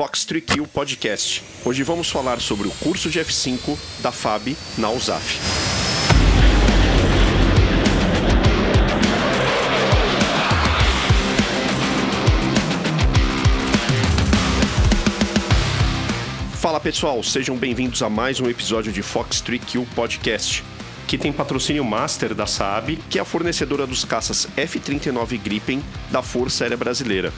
[0.00, 1.42] Fox 3 Kill Podcast.
[1.62, 5.38] Hoje vamos falar sobre o curso de F5 da FAB na USAF.
[16.54, 20.64] Fala pessoal, sejam bem-vindos a mais um episódio de Fox 3 Kill Podcast
[21.10, 26.22] que tem patrocínio master da Saab, que é a fornecedora dos caças F-39 Gripen da
[26.22, 27.32] Força Aérea Brasileira.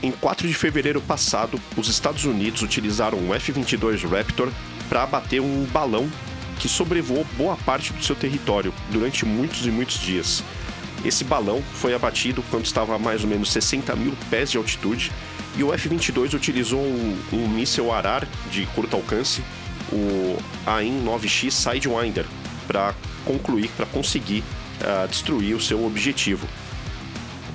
[0.00, 4.52] Em 4 de fevereiro passado, os Estados Unidos utilizaram um F-22 Raptor
[4.88, 6.08] para abater um balão
[6.60, 10.44] que sobrevoou boa parte do seu território durante muitos e muitos dias.
[11.04, 15.10] Esse balão foi abatido quando estava a mais ou menos 60 mil pés de altitude
[15.56, 19.42] e o F-22 utilizou um, um míssil Arar de curto alcance,
[19.92, 22.24] o AIM-9X Sidewinder,
[22.68, 24.44] para concluir, para conseguir
[24.80, 26.46] uh, destruir o seu objetivo.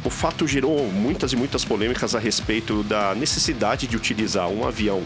[0.04, 5.04] O fato gerou muitas e muitas polêmicas a respeito da necessidade de utilizar um avião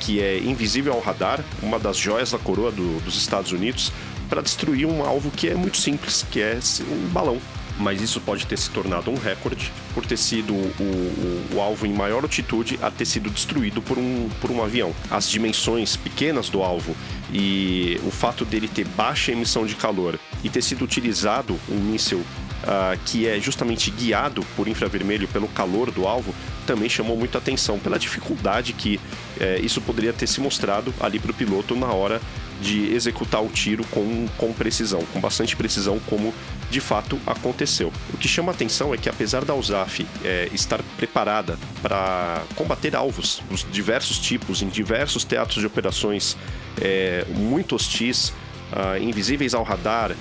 [0.00, 3.92] que é invisível ao radar, uma das joias da coroa do, dos Estados Unidos,
[4.28, 6.58] para destruir um alvo que é muito simples, que é
[6.88, 7.38] um balão.
[7.78, 11.86] Mas isso pode ter se tornado um recorde por ter sido o, o, o, alvo
[11.86, 14.92] em maior altitude a ter sido destruído por um, por um avião.
[15.10, 16.96] As dimensões pequenas do alvo
[17.32, 22.18] e o fato dele ter baixa emissão de calor e ter sido utilizado um míssil
[22.18, 26.34] uh, que é justamente guiado por infravermelho pelo calor do alvo,
[26.66, 31.30] também chamou muita atenção pela dificuldade que uh, isso poderia ter se mostrado ali para
[31.30, 32.20] o piloto na hora
[32.60, 36.34] de executar o tiro com, com precisão, com bastante precisão, como
[36.70, 37.92] de fato aconteceu.
[38.12, 43.42] O que chama atenção é que, apesar da USAF é, estar preparada para combater alvos,
[43.50, 46.36] os diversos tipos, em diversos teatros de operações
[46.80, 48.32] é, muito hostis,
[48.72, 50.14] uh, invisíveis ao radar,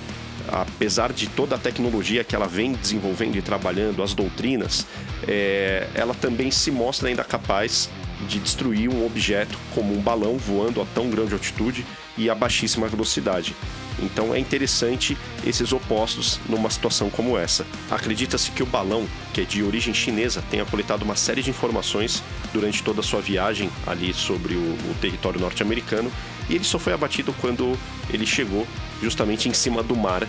[0.47, 4.85] apesar de toda a tecnologia que ela vem desenvolvendo e trabalhando, as doutrinas,
[5.27, 7.89] é, ela também se mostra ainda capaz
[8.27, 11.85] de destruir um objeto como um balão voando a tão grande altitude
[12.17, 13.55] e a baixíssima velocidade.
[13.99, 17.65] Então é interessante esses opostos numa situação como essa.
[17.89, 22.23] Acredita-se que o balão, que é de origem chinesa, tenha coletado uma série de informações
[22.53, 26.11] durante toda a sua viagem ali sobre o, o território norte-americano
[26.49, 27.77] e ele só foi abatido quando
[28.09, 28.67] ele chegou
[29.01, 30.27] justamente em cima do mar.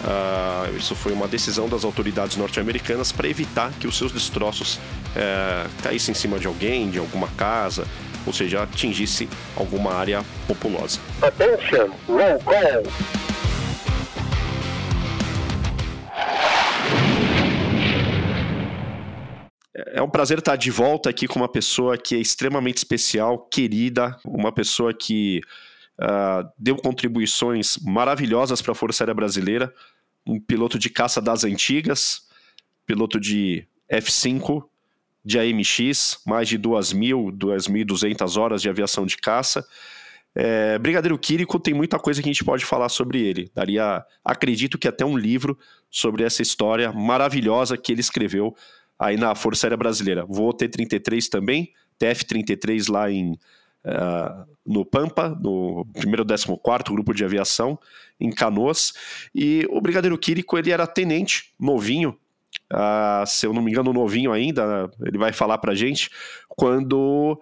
[0.00, 5.68] Uh, isso foi uma decisão das autoridades norte-americanas para evitar que os seus destroços uh,
[5.82, 7.86] caíssem em cima de alguém, de alguma casa,
[8.26, 10.98] ou seja, atingisse alguma área populosa.
[11.22, 12.82] Attention, roll call.
[19.92, 24.16] É um prazer estar de volta aqui com uma pessoa que é extremamente especial, querida,
[24.24, 25.40] uma pessoa que
[26.00, 29.72] uh, deu contribuições maravilhosas para a Força Aérea Brasileira,
[30.26, 32.28] um piloto de caça das antigas,
[32.86, 34.64] piloto de F-5,
[35.24, 39.64] de AMX, mais de 2.000, 2.200 horas de aviação de caça.
[40.34, 43.50] É, Brigadeiro Quírico tem muita coisa que a gente pode falar sobre ele.
[43.54, 45.58] Daria, acredito que até um livro
[45.90, 48.54] sobre essa história maravilhosa que ele escreveu
[48.98, 50.24] aí na Força Aérea Brasileira.
[50.26, 53.36] Vou ter 33 também, TF-33 lá em
[53.84, 56.46] uh, no Pampa, no primeiro 14
[56.90, 57.78] grupo de aviação,
[58.18, 58.92] em Canoas.
[59.34, 62.16] E o Brigadeiro Quírico, ele era tenente, novinho,
[62.72, 66.10] uh, se eu não me engano, novinho ainda, ele vai falar pra gente,
[66.48, 67.40] quando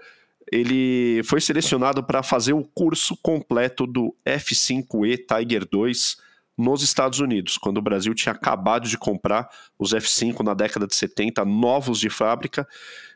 [0.50, 6.16] ele foi selecionado para fazer o curso completo do F5E Tiger 2
[6.56, 9.48] nos Estados Unidos, quando o Brasil tinha acabado de comprar
[9.78, 12.66] os F-5 na década de 70, novos de fábrica.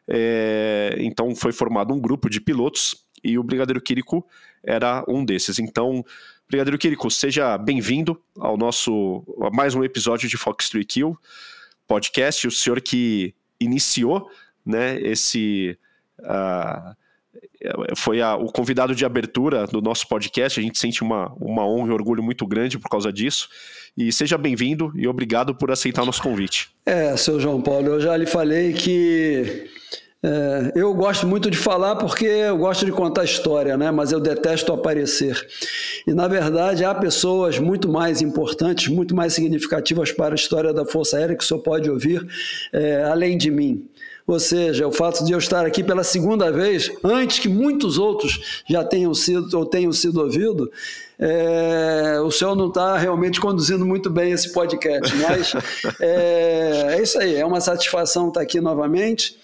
[0.07, 4.27] É, então foi formado um grupo de pilotos e o Brigadeiro Quirico
[4.63, 5.59] era um desses.
[5.59, 6.05] Então,
[6.49, 11.19] Brigadeiro Quirico, seja bem-vindo ao nosso a mais um episódio de Fox 3 Kill
[11.87, 12.47] podcast.
[12.47, 14.29] O senhor que iniciou
[14.65, 15.79] né, esse.
[16.21, 17.03] Uh,
[17.97, 20.59] foi a, o convidado de abertura do nosso podcast.
[20.59, 23.49] A gente sente uma, uma honra e orgulho muito grande por causa disso.
[23.97, 26.71] E seja bem-vindo e obrigado por aceitar o nosso convite.
[26.85, 29.71] É, seu João Paulo, eu já lhe falei que
[30.25, 33.91] é, eu gosto muito de falar porque eu gosto de contar história, né?
[33.91, 35.45] mas eu detesto aparecer.
[36.07, 40.85] E, na verdade, há pessoas muito mais importantes, muito mais significativas para a história da
[40.87, 42.27] Força Aérea que senhor pode ouvir
[42.73, 43.89] é, além de mim.
[44.25, 48.63] Ou seja, o fato de eu estar aqui pela segunda vez, antes que muitos outros
[48.69, 50.69] já tenham sido ou tenham sido ouvidos,
[51.19, 55.53] é, o senhor não está realmente conduzindo muito bem esse podcast, mas
[56.01, 59.37] é, é, isso aí, é uma satisfação estar aqui novamente.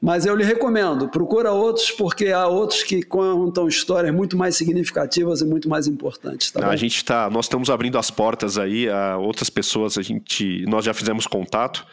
[0.00, 5.40] Mas eu lhe recomendo, procura outros, porque há outros que contam histórias muito mais significativas
[5.40, 6.50] e muito mais importantes.
[6.50, 10.64] Tá a gente tá, nós estamos abrindo as portas aí a outras pessoas, a gente,
[10.66, 11.86] nós já fizemos contato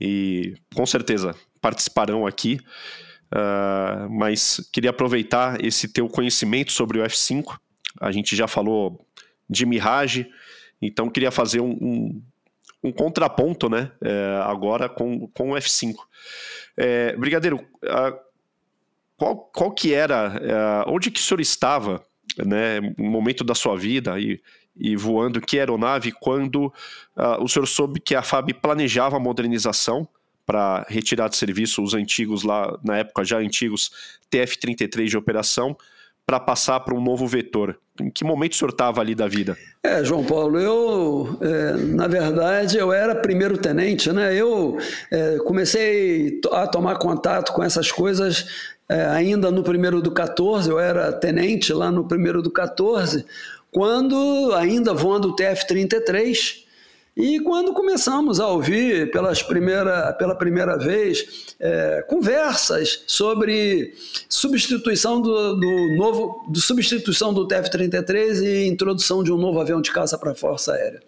[0.00, 2.60] e com certeza participarão aqui.
[3.32, 7.56] Uh, mas queria aproveitar esse teu conhecimento sobre o F5.
[8.00, 9.06] A gente já falou
[9.48, 10.28] de Mirage,
[10.80, 12.22] então queria fazer um, um,
[12.84, 15.94] um contraponto né, é, agora com, com o F5.
[16.76, 18.18] É, Brigadeiro, uh,
[19.16, 22.02] qual, qual que era, uh, onde que o senhor estava
[22.38, 24.40] né, no momento da sua vida e,
[24.76, 30.08] e voando que aeronave quando uh, o senhor soube que a FAB planejava a modernização
[30.46, 35.76] para retirar de serviço os antigos lá, na época já antigos, TF-33 de operação,
[36.26, 37.78] para passar para um novo vetor.
[38.00, 39.56] Em que momento o senhor estava ali da vida?
[39.82, 44.34] É, João Paulo, eu, é, na verdade, eu era primeiro tenente, né?
[44.34, 44.78] Eu
[45.10, 48.46] é, comecei a tomar contato com essas coisas
[48.88, 53.24] é, ainda no primeiro do 14, eu era tenente lá no primeiro do 14,
[53.70, 56.64] quando ainda voando o TF-33,
[57.20, 63.92] e quando começamos a ouvir pelas primeira, pela primeira vez é, conversas sobre
[64.26, 69.92] substituição do, do novo, do substituição do TF-33 e introdução de um novo avião de
[69.92, 71.02] caça para a Força Aérea.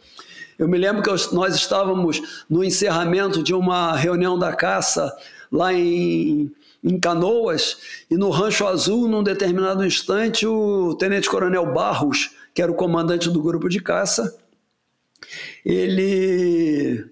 [0.59, 5.11] Eu me lembro que nós estávamos no encerramento de uma reunião da caça
[5.51, 6.53] lá em,
[6.85, 7.79] em Canoas
[8.11, 13.31] e no Rancho Azul, num determinado instante, o Tenente Coronel Barros, que era o comandante
[13.31, 14.37] do grupo de caça,
[15.65, 17.05] ele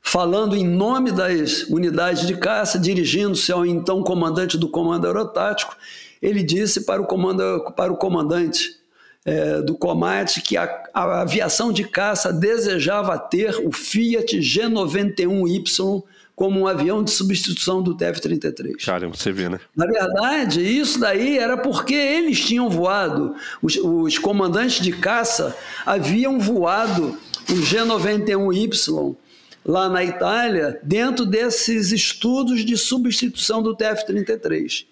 [0.00, 5.74] falando em nome das unidades de caça, dirigindo-se ao então comandante do comando aerotático,
[6.20, 8.78] ele disse para o, comando, para o comandante
[9.24, 16.02] é, do Comate que a, a, aviação de caça desejava ter o Fiat G91Y
[16.36, 18.84] como um avião de substituição do TF-33.
[18.84, 19.60] Caramba, você vê, né?
[19.74, 25.56] Na verdade, isso daí era porque eles tinham voado, os, os comandantes de caça
[25.86, 27.16] haviam voado
[27.50, 29.16] o G91Y
[29.64, 34.84] lá na Itália, dentro desses estudos de substituição do TF-33.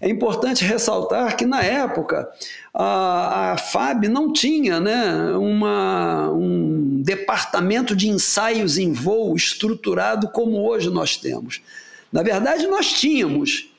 [0.00, 2.28] É importante ressaltar que, na época,
[2.74, 10.68] a, a FAB não tinha né, uma, um departamento de ensaios em voo estruturado como
[10.68, 11.60] hoje nós temos.
[12.10, 13.71] Na verdade, nós tínhamos,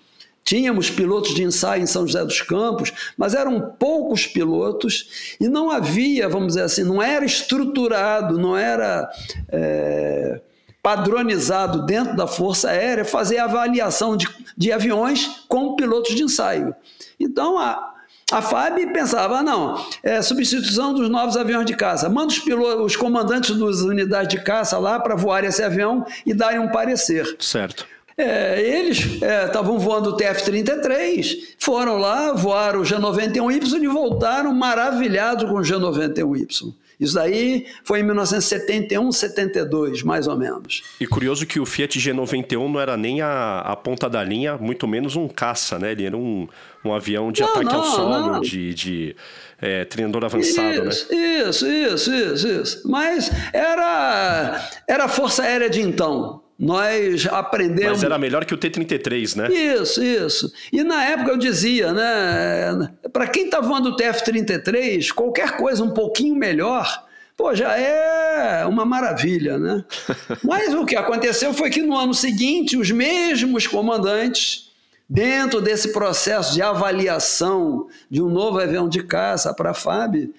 [0.43, 5.71] Tínhamos pilotos de ensaio em São José dos Campos, mas eram poucos pilotos e não
[5.71, 9.09] havia, vamos dizer assim, não era estruturado, não era
[9.49, 10.41] é,
[10.81, 16.75] padronizado dentro da Força Aérea fazer avaliação de, de aviões com pilotos de ensaio.
[17.17, 17.93] Então, a,
[18.29, 22.09] a FAB pensava, ah, não, é substituição dos novos aviões de caça.
[22.09, 26.33] Manda os, pilotos, os comandantes das unidades de caça lá para voar esse avião e
[26.33, 27.33] darem um parecer.
[27.39, 27.87] Certo.
[28.17, 35.49] É, eles estavam é, voando o TF-33, foram lá, voaram o G91Y e voltaram maravilhados
[35.49, 36.73] com o G91Y.
[36.99, 40.83] Isso daí foi em 1971, 72, mais ou menos.
[40.99, 44.87] E curioso que o Fiat G91 não era nem a, a ponta da linha, muito
[44.87, 45.91] menos um caça, né?
[45.91, 46.47] Ele era um,
[46.85, 48.41] um avião de não, ataque não, ao solo, não.
[48.41, 49.15] de, de
[49.59, 51.41] é, treinador avançado, isso, né?
[51.41, 52.87] Isso, isso, isso, isso.
[52.87, 56.42] Mas era, era a Força Aérea de então.
[56.57, 57.93] Nós aprendemos.
[57.93, 59.51] Mas era melhor que o T-33, né?
[59.51, 60.53] Isso, isso.
[60.71, 62.89] E na época eu dizia, né?
[63.11, 67.05] Para quem está voando o TF-33, qualquer coisa um pouquinho melhor,
[67.35, 69.83] pô, já é uma maravilha, né?
[70.43, 74.71] Mas o que aconteceu foi que no ano seguinte, os mesmos comandantes,
[75.09, 80.31] dentro desse processo de avaliação de um novo avião de caça para a FAB,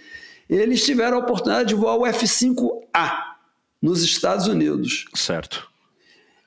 [0.49, 3.35] eles tiveram a oportunidade de voar o F-5A
[3.83, 5.07] nos Estados Unidos.
[5.15, 5.74] Certo.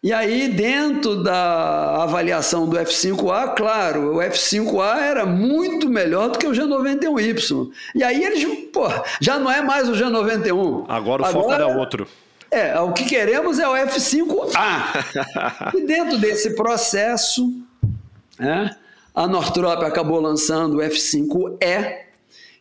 [0.03, 6.45] E aí, dentro da avaliação do F5A, claro, o F5A era muito melhor do que
[6.45, 7.69] o G91Y.
[7.95, 8.87] E aí eles, pô,
[9.19, 10.85] já não é mais o G91.
[10.87, 12.07] Agora o Agora, foco era outro.
[12.51, 15.73] É, o que queremos é o F5A.
[15.75, 17.51] e dentro desse processo,
[18.39, 18.75] né,
[19.15, 21.97] a Northrop acabou lançando o F5E.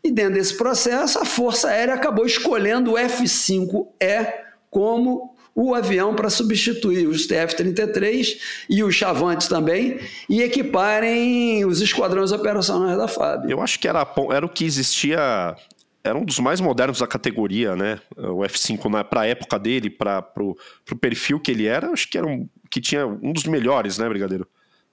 [0.03, 4.33] E dentro desse processo, a Força Aérea acabou escolhendo o F5E
[4.71, 9.99] como o avião para substituir os TF-33 e os Chavantes também
[10.29, 13.51] e equiparem os esquadrões operacionais da FAB.
[13.51, 15.57] Eu acho que era, era o que existia
[16.05, 17.99] era um dos mais modernos da categoria, né?
[18.17, 22.27] O F5 para a época dele, para o perfil que ele era, acho que era
[22.27, 24.47] um que tinha um dos melhores, né, Brigadeiro?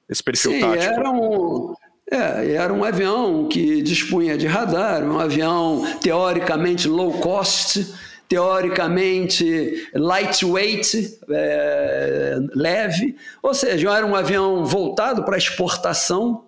[0.07, 0.93] Esse perfil Sim, tático.
[0.93, 1.73] Era um,
[2.09, 7.93] é, era um avião que dispunha de radar, um avião teoricamente low cost,
[8.27, 16.45] teoricamente lightweight, é, leve, ou seja, era um avião voltado para exportação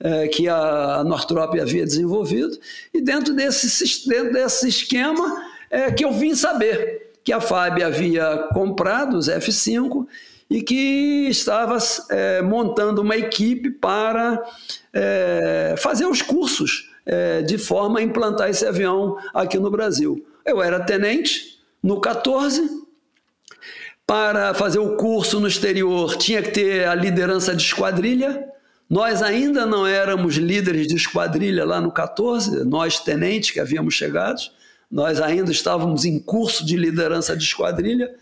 [0.00, 2.58] é, que a Northrop havia desenvolvido,
[2.92, 8.48] e dentro desse, dentro desse esquema é que eu vim saber que a FAB havia
[8.52, 10.06] comprado os F-5
[10.50, 11.78] e que estava
[12.10, 14.42] é, montando uma equipe para
[14.92, 20.24] é, fazer os cursos é, de forma a implantar esse avião aqui no Brasil.
[20.44, 22.82] Eu era tenente no 14.
[24.06, 28.46] Para fazer o curso no exterior, tinha que ter a liderança de esquadrilha.
[28.90, 34.40] Nós ainda não éramos líderes de esquadrilha lá no 14, nós tenentes que havíamos chegado.
[34.90, 38.14] Nós ainda estávamos em curso de liderança de esquadrilha,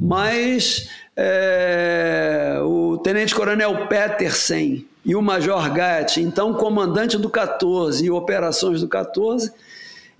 [0.00, 8.80] mas é, o tenente-coronel Petersen e o major Gatt, então comandante do 14 e operações
[8.80, 9.52] do 14,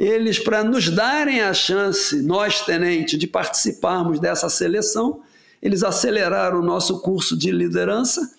[0.04, 5.20] eles, para nos darem a chance, nós, tenente, de participarmos dessa seleção,
[5.62, 8.34] eles aceleraram o nosso curso de liderança.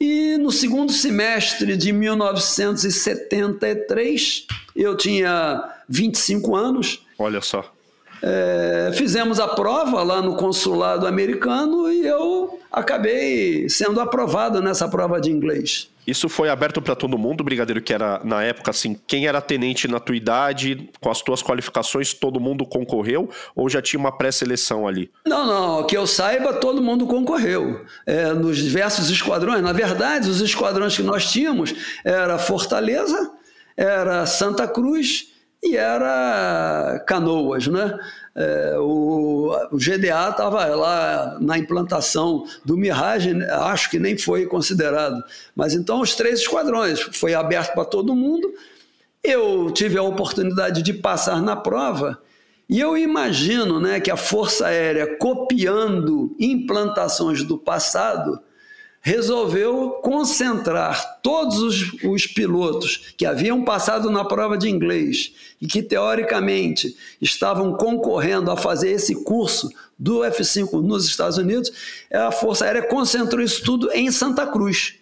[0.00, 7.04] E no segundo semestre de 1973, eu tinha 25 anos.
[7.18, 7.70] Olha só.
[8.22, 15.20] É, fizemos a prova lá no consulado americano e eu acabei sendo aprovado nessa prova
[15.20, 15.88] de inglês.
[16.08, 19.86] Isso foi aberto para todo mundo, brigadeiro, que era na época assim, quem era tenente
[19.86, 24.88] na tua idade, com as tuas qualificações, todo mundo concorreu ou já tinha uma pré-seleção
[24.88, 25.10] ali?
[25.26, 27.84] Não, não, que eu saiba, todo mundo concorreu.
[28.06, 33.30] É, nos diversos esquadrões, na verdade, os esquadrões que nós tínhamos era Fortaleza,
[33.76, 35.26] era Santa Cruz
[35.62, 37.98] e era Canoas, né?
[38.34, 45.22] É, o, o, GDA estava lá na implantação do Mirage, acho que nem foi considerado.
[45.56, 48.52] Mas então os três esquadrões foi aberto para todo mundo.
[49.24, 52.22] Eu tive a oportunidade de passar na prova
[52.68, 58.38] e eu imagino né, que a Força Aérea, copiando implantações do passado,
[59.08, 65.82] resolveu concentrar todos os, os, pilotos que haviam passado na prova de inglês e que,
[65.82, 71.72] teoricamente, estavam concorrendo a fazer esse curso do F5 nos Estados Unidos,
[72.12, 74.96] a Força Aérea concentrou isso tudo em Santa Cruz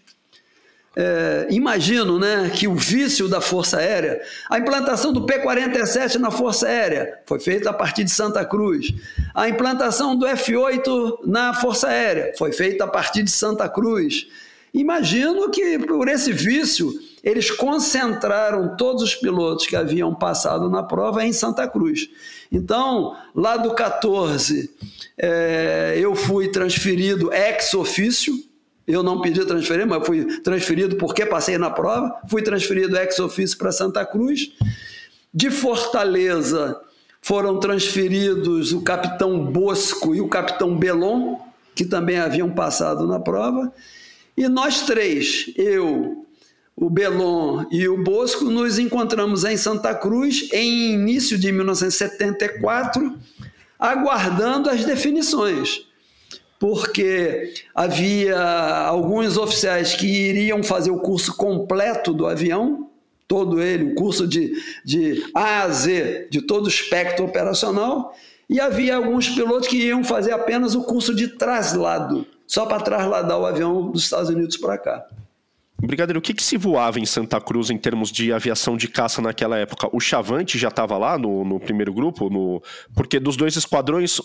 [0.98, 6.66] é, imagino né, que o vício da Força Aérea, a implantação do P-47 na Força
[6.66, 8.94] Aérea foi feita a partir de Santa Cruz,
[9.34, 14.26] a implantação do F-8 na Força Aérea foi feita a partir de Santa Cruz.
[14.72, 16.90] Imagino que por esse vício
[17.22, 22.08] eles concentraram todos os pilotos que haviam passado na prova em Santa Cruz.
[22.50, 24.70] Então, lá do 14,
[25.18, 28.32] é, eu fui transferido ex ofício
[28.86, 32.20] eu não pedi transferência, mas fui transferido porque passei na prova.
[32.28, 34.52] Fui transferido ex officio para Santa Cruz.
[35.34, 36.80] De Fortaleza
[37.20, 41.36] foram transferidos o capitão Bosco e o capitão Belon,
[41.74, 43.72] que também haviam passado na prova.
[44.36, 46.24] E nós três, eu,
[46.76, 53.18] o Belon e o Bosco, nos encontramos em Santa Cruz em início de 1974,
[53.78, 55.86] aguardando as definições
[56.58, 58.38] porque havia
[58.86, 62.88] alguns oficiais que iriam fazer o curso completo do avião,
[63.28, 64.52] todo ele, o curso de,
[64.84, 68.14] de A a Z, de todo o espectro operacional,
[68.48, 73.38] e havia alguns pilotos que iam fazer apenas o curso de traslado, só para trasladar
[73.38, 75.06] o avião dos Estados Unidos para cá.
[75.78, 79.20] Brigadeiro, o que, que se voava em Santa Cruz em termos de aviação de caça
[79.20, 79.88] naquela época?
[79.92, 82.30] O Chavante já estava lá no, no primeiro grupo?
[82.30, 82.62] No...
[82.94, 84.18] Porque dos dois esquadrões,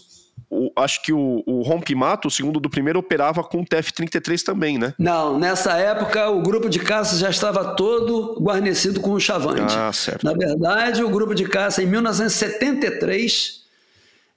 [0.50, 4.78] o, acho que o, o Rompimato, o segundo do primeiro, operava com o TF-33 também,
[4.78, 4.94] né?
[4.98, 9.76] Não, nessa época o grupo de caça já estava todo guarnecido com o Chavante.
[9.78, 10.24] Ah, certo.
[10.24, 13.62] Na verdade, o grupo de caça em 1973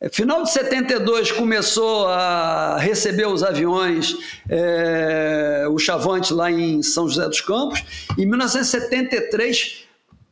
[0.00, 4.16] é, Final de 72 começou a receber os aviões,
[4.48, 7.82] é, o Chavante lá em São José dos Campos.
[8.18, 9.83] Em 1973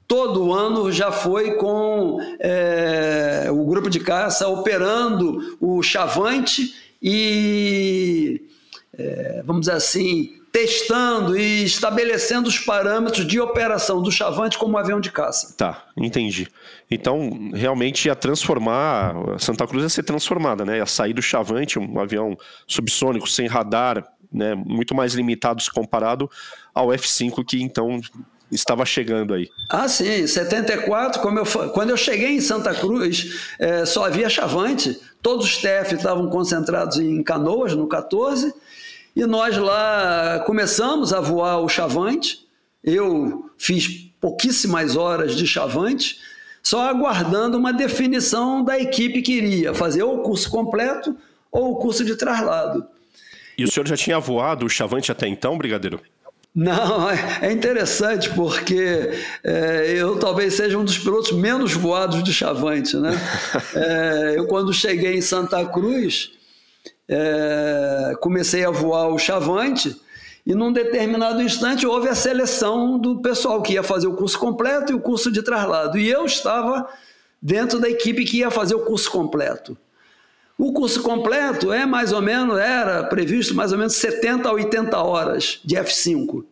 [0.06, 8.42] todo ano já foi com é, o grupo de caça operando o chavante e,
[8.96, 15.00] é, vamos dizer assim, testando e estabelecendo os parâmetros de operação do chavante como avião
[15.00, 15.54] de caça.
[15.56, 16.46] Tá, entendi.
[16.90, 20.76] Então, realmente ia transformar, Santa Cruz ia ser transformada, né?
[20.76, 24.54] Ia sair do chavante, um avião subsônico, sem radar, né?
[24.54, 26.30] muito mais limitado se comparado
[26.74, 27.98] ao F-5, que então
[28.52, 29.48] estava chegando aí?
[29.68, 30.26] Ah, sim.
[30.26, 35.00] 74, como eu, quando eu cheguei em Santa Cruz, é, só havia chavante.
[35.22, 38.52] Todos os TF estavam concentrados em Canoas, no 14.
[39.16, 42.46] E nós lá começamos a voar o chavante.
[42.84, 46.18] Eu fiz pouquíssimas horas de chavante,
[46.62, 51.16] só aguardando uma definição da equipe que iria fazer ou o curso completo
[51.50, 52.86] ou o curso de traslado.
[53.58, 56.00] E o senhor já tinha voado o chavante até então, brigadeiro?
[56.54, 57.08] Não,
[57.40, 59.10] é interessante porque
[59.42, 62.96] é, eu talvez seja um dos pilotos menos voados de Chavante.
[62.96, 63.12] Né?
[63.74, 66.30] É, eu, quando cheguei em Santa Cruz,
[67.08, 69.96] é, comecei a voar o Chavante
[70.46, 74.92] e, num determinado instante, houve a seleção do pessoal que ia fazer o curso completo
[74.92, 75.98] e o curso de traslado.
[75.98, 76.86] E eu estava
[77.40, 79.76] dentro da equipe que ia fazer o curso completo.
[80.62, 84.96] O curso completo é mais ou menos, era previsto mais ou menos 70 a 80
[84.96, 86.44] horas de F5.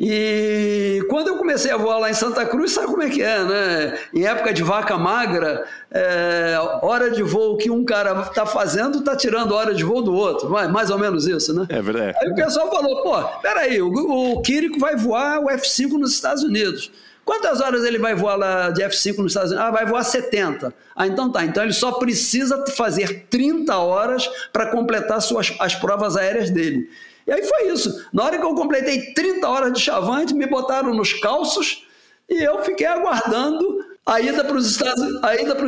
[0.00, 3.44] E quando eu comecei a voar lá em Santa Cruz, sabe como é que é,
[3.44, 3.98] né?
[4.14, 9.14] Em época de vaca magra, é, hora de voo que um cara está fazendo, está
[9.14, 10.48] tirando hora de voo do outro.
[10.48, 11.66] Mais ou menos isso, né?
[11.68, 12.16] É verdade.
[12.18, 16.42] Aí o pessoal falou, pô, peraí, o, o Quirico vai voar o F5 nos Estados
[16.42, 16.90] Unidos.
[17.24, 19.68] Quantas horas ele vai voar lá de F5 nos Estados Unidos?
[19.68, 20.74] Ah, vai voar 70.
[20.94, 21.44] Ah, então tá.
[21.44, 26.88] Então ele só precisa fazer 30 horas para completar suas, as provas aéreas dele.
[27.26, 28.06] E aí foi isso.
[28.12, 31.86] Na hora que eu completei 30 horas de chavante, me botaram nos calços
[32.28, 35.04] e eu fiquei aguardando a ida para os Estados,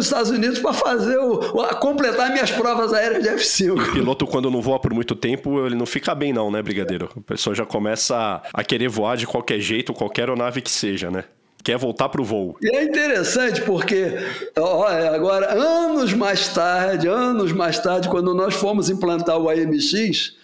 [0.01, 3.91] Estados Unidos para fazer o, a completar minhas provas aéreas de F5.
[3.91, 7.09] O piloto, quando não voa por muito tempo, ele não fica bem, não, né, Brigadeiro?
[7.17, 11.25] A pessoa já começa a querer voar de qualquer jeito, qualquer aeronave que seja, né?
[11.65, 12.57] Quer voltar para o voo.
[12.61, 14.13] E é interessante porque,
[14.57, 20.37] olha, agora, anos mais tarde, anos mais tarde, quando nós fomos implantar o AMX,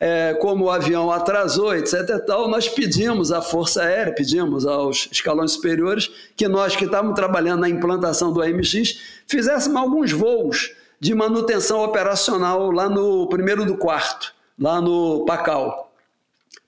[0.00, 1.94] é, como o avião atrasou, etc.
[2.10, 7.14] E tal, nós pedimos à Força Aérea, pedimos aos escalões superiores, que nós que estávamos
[7.14, 13.76] trabalhando na implantação do AMX, fizéssemos alguns voos de manutenção operacional lá no primeiro do
[13.76, 15.92] quarto, lá no Pacal,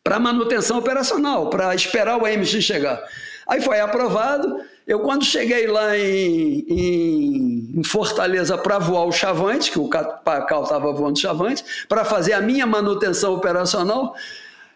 [0.05, 3.03] para manutenção operacional, para esperar o AMX chegar.
[3.47, 4.61] Aí foi aprovado.
[4.87, 10.65] Eu, quando cheguei lá em, em, em Fortaleza para voar o Chavante, que o Pacal
[10.65, 14.15] estava voando Chavante, para fazer a minha manutenção operacional,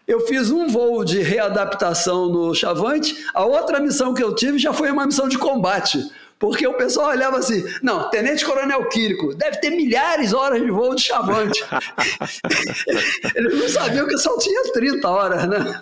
[0.07, 3.15] eu fiz um voo de readaptação no Chavante.
[3.33, 6.09] A outra missão que eu tive já foi uma missão de combate
[6.41, 10.71] porque o pessoal olhava assim, não, Tenente Coronel Quírico, deve ter milhares de horas de
[10.71, 11.63] voo de chavante.
[13.35, 15.79] Eles não sabiam que só tinha 30 horas, né?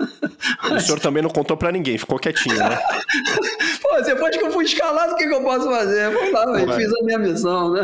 [0.70, 2.78] O senhor também não contou para ninguém, ficou quietinho, né?
[3.82, 6.12] Pô, depois que eu fui escalado, o que, que eu posso fazer?
[6.12, 7.82] Fui lá, véio, fiz a minha missão, né?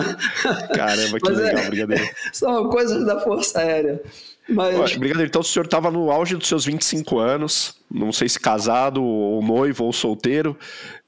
[0.76, 2.10] Caramba, que Mas legal, é, brigadeiro.
[2.34, 4.02] São coisas da Força Aérea.
[4.48, 4.96] Mas...
[4.96, 9.04] Brigadeiro, então o senhor estava no auge dos seus 25 anos, não sei se casado,
[9.04, 10.58] ou noivo, ou solteiro,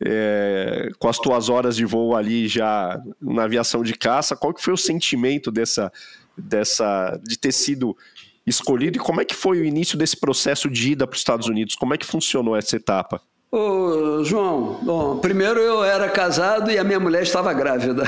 [0.03, 4.63] é, com as tuas horas de voo ali já na aviação de caça, qual que
[4.63, 5.91] foi o sentimento dessa,
[6.35, 7.95] dessa de ter sido
[8.45, 11.47] escolhido e como é que foi o início desse processo de ida para os Estados
[11.47, 11.75] Unidos?
[11.75, 13.21] Como é que funcionou essa etapa?
[13.49, 18.03] Ô, João, bom, primeiro eu era casado e a minha mulher estava grávida.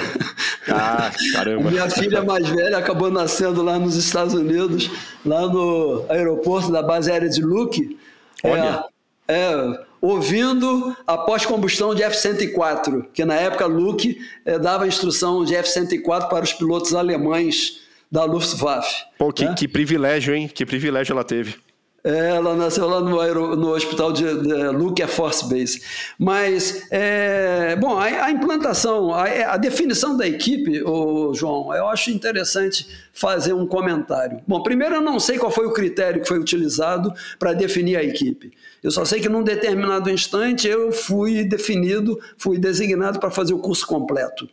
[0.67, 1.71] Ah, caramba.
[1.71, 4.91] minha filha mais velha acabou nascendo lá nos Estados Unidos,
[5.25, 7.97] lá no aeroporto da base aérea de Luke.
[8.43, 8.83] Olha.
[9.27, 15.55] É, é, ouvindo a pós-combustão de F-104, que na época Luke é, dava instrução de
[15.55, 17.79] F-104 para os pilotos alemães
[18.11, 19.03] da Luftwaffe.
[19.17, 19.55] Pô, que, né?
[19.57, 20.49] que privilégio, hein?
[20.53, 21.55] Que privilégio ela teve.
[22.03, 25.81] É, ela nasceu lá no, no hospital de, de Luke Air Force Base.
[26.17, 32.09] Mas, é, bom, a, a implantação, a, a, definição da equipe, ô, João, eu acho
[32.09, 34.39] interessante fazer um comentário.
[34.47, 38.03] Bom, primeiro eu não sei qual foi o critério que foi utilizado para definir a
[38.03, 38.53] equipe.
[38.81, 43.59] Eu só sei que num determinado instante eu fui definido, fui designado para fazer o
[43.59, 44.49] curso completo.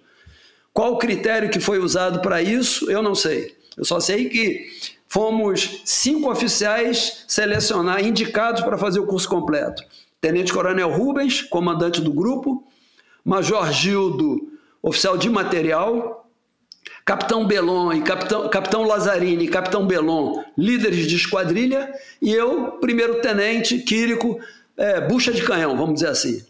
[0.72, 3.56] Qual o critério que foi usado para isso, eu não sei.
[3.76, 4.66] Eu só sei que
[5.08, 9.82] fomos cinco oficiais selecionados, indicados para fazer o curso completo.
[10.20, 12.64] Tenente Coronel Rubens, comandante do grupo,
[13.24, 16.28] Major Gildo, oficial de material,
[17.04, 23.20] Capitão Belon e Capitão, Capitão Lazzarini e Capitão Belon, líderes de esquadrilha, e eu, primeiro
[23.20, 24.38] tenente, Quírico,
[24.76, 26.44] é, bucha de canhão, vamos dizer assim.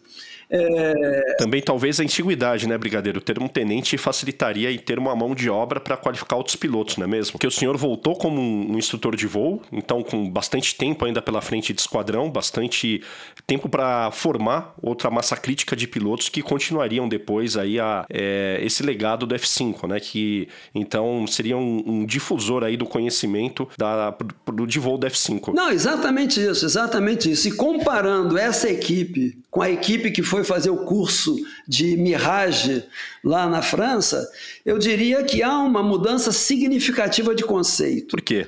[0.49, 1.35] É...
[1.39, 3.21] Também talvez a antiguidade, né, Brigadeiro?
[3.21, 7.05] Ter um tenente facilitaria em ter uma mão de obra para qualificar outros pilotos, não
[7.05, 7.33] é mesmo?
[7.33, 11.41] Porque o senhor voltou como um instrutor de voo, então com bastante tempo ainda pela
[11.41, 13.03] frente de esquadrão, bastante
[13.47, 18.83] tempo para formar outra massa crítica de pilotos que continuariam depois aí a, é, esse
[18.83, 20.01] legado do F5, né?
[20.01, 25.53] Que então seria um, um difusor aí do conhecimento da, do, de voo do F5.
[25.53, 27.49] Não, exatamente isso, exatamente isso.
[27.49, 32.85] E comparando essa equipe com a equipe que foi fazer o curso de Mirage
[33.23, 34.29] lá na França,
[34.65, 38.09] eu diria que há uma mudança significativa de conceito.
[38.09, 38.47] Por quê?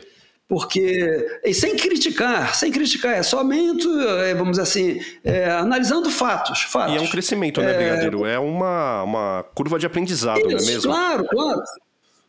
[0.48, 3.86] Porque, e sem criticar, sem criticar, é somente,
[4.22, 6.94] é, vamos dizer assim, é, analisando fatos, fatos.
[6.94, 8.24] E é um crescimento, né, Brigadeiro?
[8.24, 10.90] É, é uma, uma curva de aprendizado, isso, não é mesmo?
[10.90, 11.62] Claro, claro.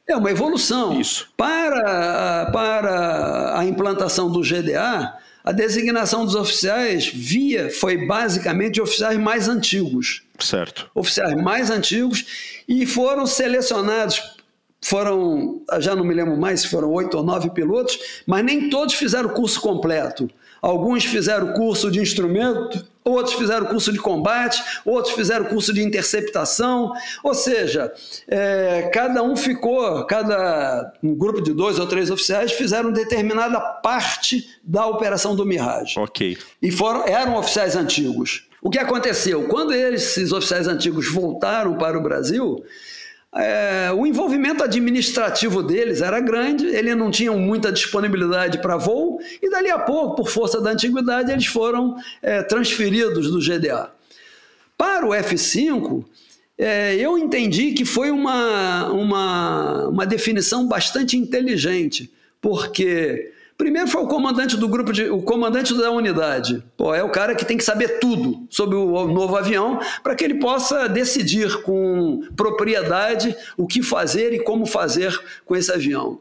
[0.06, 1.00] É uma evolução.
[1.00, 1.32] Isso.
[1.38, 2.98] Para, para
[3.60, 10.24] a implantação do GDA, a designação dos oficiais via foi basicamente oficiais mais antigos.
[10.39, 10.89] Certo.
[10.95, 14.38] Oficiais mais antigos e foram selecionados.
[14.82, 18.95] Foram, já não me lembro mais se foram oito ou nove pilotos, mas nem todos
[18.95, 20.30] fizeram o curso completo.
[20.62, 26.91] Alguns fizeram curso de instrumento, outros fizeram curso de combate, outros fizeram curso de interceptação.
[27.24, 27.91] Ou seja,
[28.28, 34.48] é, cada um ficou, cada um grupo de dois ou três oficiais fizeram determinada parte
[34.63, 36.00] da operação do Mirage.
[36.00, 36.38] Ok.
[36.62, 38.48] E foram, eram oficiais antigos.
[38.62, 39.48] O que aconteceu?
[39.48, 42.62] Quando esses oficiais antigos voltaram para o Brasil,
[43.35, 49.49] é, o envolvimento administrativo deles era grande, eles não tinham muita disponibilidade para voo, e
[49.49, 53.91] dali a pouco, por força da antiguidade, eles foram é, transferidos do GDA.
[54.75, 56.03] Para o F5,
[56.57, 62.11] é, eu entendi que foi uma, uma, uma definição bastante inteligente,
[62.41, 66.63] porque Primeiro foi o comandante do grupo, de, o comandante da unidade.
[66.78, 70.24] Pô, é o cara que tem que saber tudo sobre o novo avião para que
[70.24, 75.13] ele possa decidir com propriedade o que fazer e como fazer
[75.45, 76.19] com esse avião.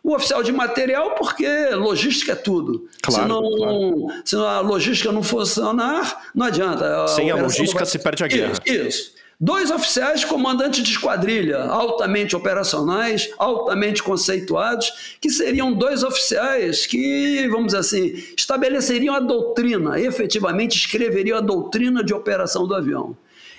[0.00, 2.88] O oficial de material, porque logística é tudo.
[3.02, 4.06] Claro, se, não, claro.
[4.24, 7.02] se a logística não funcionar, não adianta.
[7.02, 7.86] A Sem a logística vai...
[7.86, 8.52] se perde a guerra.
[8.64, 8.86] Isso.
[8.86, 9.15] isso.
[9.38, 17.66] Dois oficiais comandantes de esquadrilha, altamente operacionais, altamente conceituados, que seriam dois oficiais que, vamos
[17.66, 23.14] dizer assim, estabeleceriam a doutrina, efetivamente escreveriam a doutrina de operação do avião.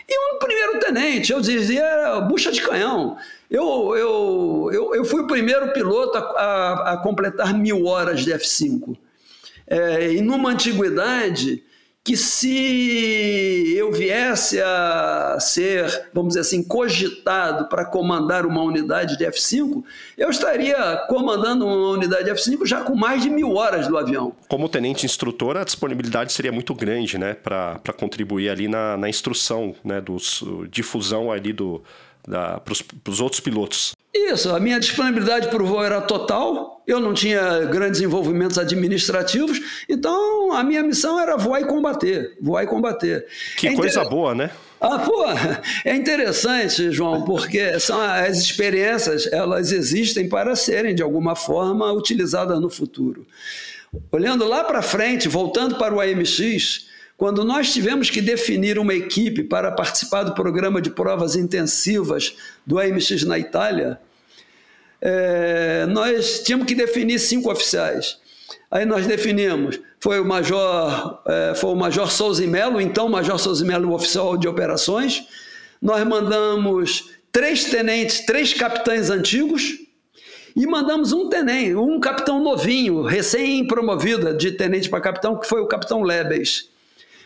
[0.10, 3.16] E um primeiro tenente, eu dizia, bucha de canhão.
[3.52, 8.32] Eu, eu, eu, eu fui o primeiro piloto a, a, a completar mil horas de
[8.32, 8.98] F5.
[9.68, 11.62] É, e numa antiguidade
[12.08, 19.26] que se eu viesse a ser, vamos dizer assim, cogitado para comandar uma unidade de
[19.26, 19.84] F-5,
[20.18, 24.32] eu estaria comandando uma unidade de F-5 já com mais de mil horas do avião.
[24.48, 29.76] Como tenente instrutor, a disponibilidade seria muito grande, né, para contribuir ali na, na instrução,
[29.84, 31.84] né, dos, difusão ali do,
[32.30, 33.96] para os outros pilotos.
[34.14, 39.60] Isso, a minha disponibilidade para o voo era total, eu não tinha grandes envolvimentos administrativos,
[39.88, 43.26] então a minha missão era voar e combater, voar e combater.
[43.58, 44.10] Que é coisa inter...
[44.10, 44.50] boa, né?
[44.82, 45.26] Ah, pô,
[45.86, 52.60] é interessante, João, porque são as experiências, elas existem para serem de alguma forma utilizadas
[52.60, 53.26] no futuro.
[54.12, 59.44] Olhando lá para frente, voltando para o AMX, quando nós tivemos que definir uma equipe
[59.44, 64.00] para participar do programa de provas intensivas do AMX na Itália,
[65.02, 68.20] é, nós tínhamos que definir cinco oficiais.
[68.70, 73.66] Aí nós definimos, foi o Major, é, foi o Major Souza Melo, então Major Souza
[73.66, 75.26] Melo, oficial de operações.
[75.82, 79.80] Nós mandamos três tenentes, três capitães antigos,
[80.56, 85.68] e mandamos um tenente, um capitão novinho, recém-promovido de tenente para capitão, que foi o
[85.68, 86.70] capitão Lebes.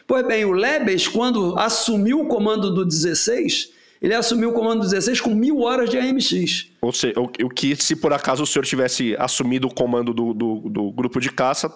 [0.08, 4.90] Pois bem, o Lebes, quando assumiu o comando do 16, ele assumiu o comando do
[4.90, 6.72] 16 com mil horas de AMX.
[6.82, 10.34] Ou seja, o, o que se por acaso o senhor tivesse assumido o comando do,
[10.34, 11.72] do, do grupo de caça,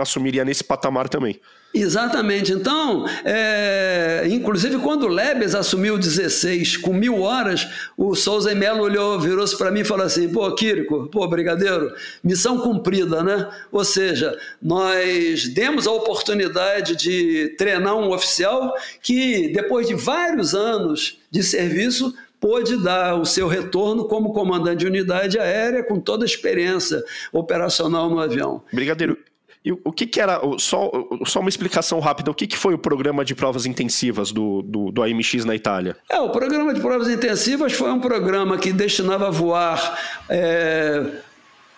[0.00, 1.40] assumiria nesse patamar também.
[1.76, 2.52] Exatamente.
[2.52, 9.20] Então, é, inclusive quando o Lebes assumiu 16 com mil horas, o Souza Melo olhou,
[9.20, 11.92] virou-se para mim e falou assim: pô, Quírico, pô, brigadeiro,
[12.24, 13.48] missão cumprida, né?
[13.70, 21.18] Ou seja, nós demos a oportunidade de treinar um oficial que, depois de vários anos
[21.30, 26.26] de serviço, pôde dar o seu retorno como comandante de unidade aérea com toda a
[26.26, 28.62] experiência operacional no avião.
[28.72, 29.18] Brigadeiro,
[29.66, 30.92] e o que, que era, só,
[31.26, 34.92] só uma explicação rápida, o que, que foi o programa de provas intensivas do, do,
[34.92, 35.96] do AMX na Itália?
[36.08, 39.98] É, o programa de provas intensivas foi um programa que destinava a voar
[40.28, 41.04] é,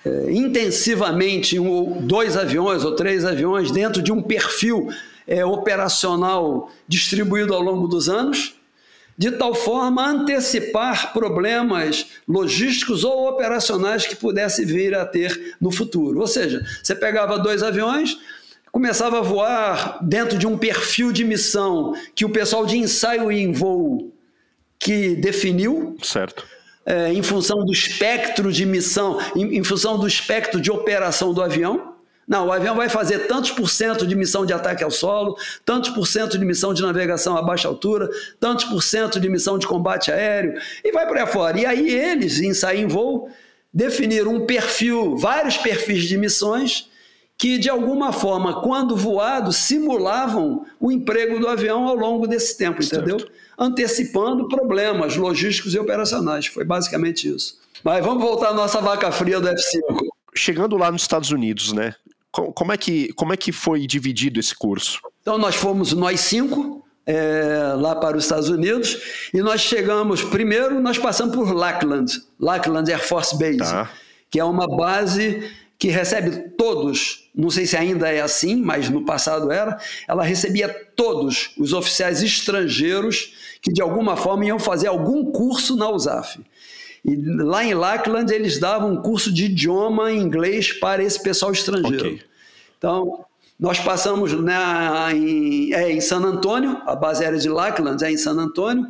[0.05, 4.91] é, intensivamente um, dois aviões ou três aviões dentro de um perfil
[5.27, 8.58] é, operacional distribuído ao longo dos anos
[9.19, 15.73] de tal forma a antecipar problemas logísticos ou operacionais que pudesse vir a ter no
[15.73, 16.21] futuro.
[16.21, 18.17] Ou seja, você pegava dois aviões,
[18.71, 23.51] começava a voar dentro de um perfil de missão que o pessoal de ensaio em
[23.51, 24.13] voo
[24.79, 25.97] que definiu.
[26.01, 26.47] Certo.
[26.87, 31.43] É, em função do espectro de missão, em, em função do espectro de operação do
[31.43, 31.88] avião.
[32.29, 35.89] Não, o avião vai fazer tantos por cento de missão de ataque ao solo, tantos
[35.91, 39.67] por cento de missão de navegação a baixa altura, tantos por cento de missão de
[39.67, 41.59] combate aéreo, e vai para fora.
[41.59, 43.31] E aí eles, em sair em voo,
[43.73, 46.91] definiram um perfil, vários perfis de missões
[47.39, 52.83] que, de alguma forma, quando voado, simulavam o emprego do avião ao longo desse tempo,
[52.83, 53.21] entendeu?
[53.21, 53.33] Certo.
[53.57, 56.47] Antecipando problemas logísticos e operacionais.
[56.47, 57.59] Foi basicamente isso.
[57.83, 61.95] Mas vamos voltar à nossa vaca fria do F5 chegando lá nos Estados Unidos, né?
[62.47, 65.01] Como é, que, como é que foi dividido esse curso?
[65.23, 68.99] Então, nós fomos nós cinco é, lá para os Estados Unidos
[69.33, 73.91] e nós chegamos, primeiro, nós passamos por Lackland, Lackland Air Force Base, tá.
[74.31, 79.05] que é uma base que recebe todos, não sei se ainda é assim, mas no
[79.05, 85.31] passado era, ela recebia todos os oficiais estrangeiros que de alguma forma iam fazer algum
[85.31, 86.41] curso na USAF.
[87.05, 91.53] E lá em Lackland eles davam um curso de idioma em inglês para esse pessoal
[91.53, 92.07] estrangeiro.
[92.07, 92.28] Okay.
[92.79, 93.25] Então,
[93.59, 98.17] nós passamos na, em, é, em San Antônio, a base aérea de Lackland é em
[98.17, 98.87] San Antônio.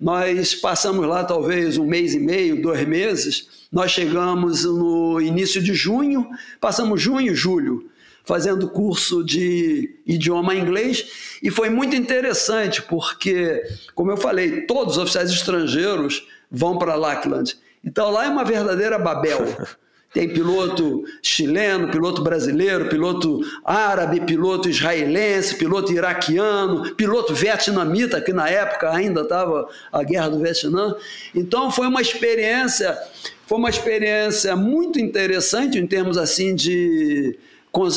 [0.00, 3.66] Nós passamos lá talvez um mês e meio, dois meses.
[3.70, 6.26] Nós chegamos no início de junho,
[6.60, 7.90] passamos junho e julho
[8.24, 13.62] fazendo curso de idioma inglês e foi muito interessante porque,
[13.94, 17.56] como eu falei, todos os oficiais estrangeiros vão para Lackland.
[17.84, 19.38] Então lá é uma verdadeira Babel.
[20.16, 28.48] Tem piloto chileno, piloto brasileiro, piloto árabe, piloto israelense, piloto iraquiano, piloto vietnamita, que na
[28.48, 30.94] época ainda estava a guerra do Vietnã.
[31.34, 32.96] Então foi uma experiência,
[33.46, 37.38] foi uma experiência muito interessante em termos assim de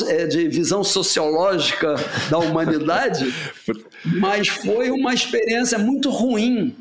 [0.08, 1.94] é, de visão sociológica
[2.28, 3.32] da humanidade,
[4.04, 6.76] mas foi uma experiência muito ruim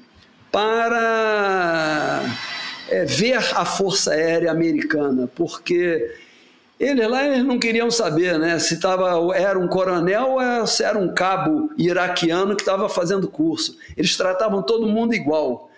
[0.52, 2.26] para
[2.90, 6.14] é, ver a Força Aérea Americana, porque
[6.80, 10.98] eles lá eles não queriam saber né, se tava, era um coronel ou se era
[10.98, 13.78] um cabo iraquiano que estava fazendo curso.
[13.98, 15.70] Eles tratavam todo mundo igual.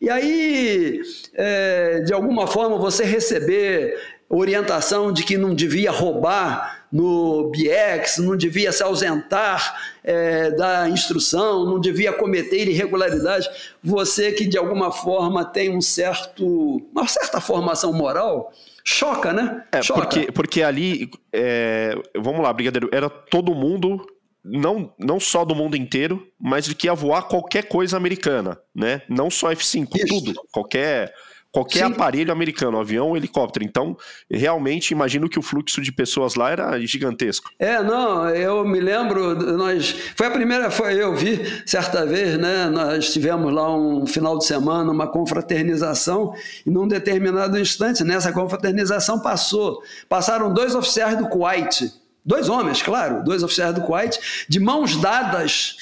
[0.00, 1.00] E aí,
[1.34, 3.98] é, de alguma forma, você receber
[4.28, 11.64] orientação de que não devia roubar no BX, não devia se ausentar é, da instrução,
[11.64, 13.48] não devia cometer irregularidades.
[13.82, 18.52] Você que de alguma forma tem um certo, uma certa formação moral,
[18.84, 19.64] choca, né?
[19.72, 20.00] É, choca.
[20.02, 24.06] Porque, porque ali, é, vamos lá, Brigadeiro, era todo mundo
[24.44, 29.02] não, não só do mundo inteiro, mas de que ia voar qualquer coisa americana, né?
[29.08, 30.06] Não só F5, Isso.
[30.06, 31.12] tudo, qualquer
[31.56, 31.92] qualquer Sim.
[31.92, 33.64] aparelho americano, avião, helicóptero.
[33.64, 33.96] Então,
[34.30, 37.50] realmente imagino que o fluxo de pessoas lá era gigantesco.
[37.58, 42.66] É, não, eu me lembro, nós foi a primeira, foi eu vi certa vez, né?
[42.66, 46.34] Nós tivemos lá um final de semana, uma confraternização,
[46.66, 51.90] e num determinado instante, nessa confraternização passou, passaram dois oficiais do Kuwait,
[52.22, 55.76] dois homens, claro, dois oficiais do Kuwait, de mãos dadas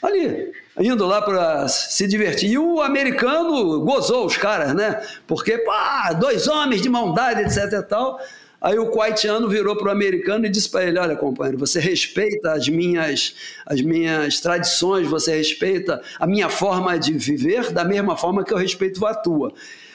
[0.00, 2.50] ali indo lá para se divertir.
[2.50, 5.02] E o americano gozou os caras, né?
[5.26, 8.20] Porque, pá, dois homens de mão dada, etc e tal.
[8.60, 12.52] Aí o kuwaitiano virou para o americano e disse para ele: Olha, companheiro, você respeita
[12.52, 18.44] as minhas, as minhas tradições, você respeita a minha forma de viver da mesma forma
[18.44, 19.52] que eu respeito a tua.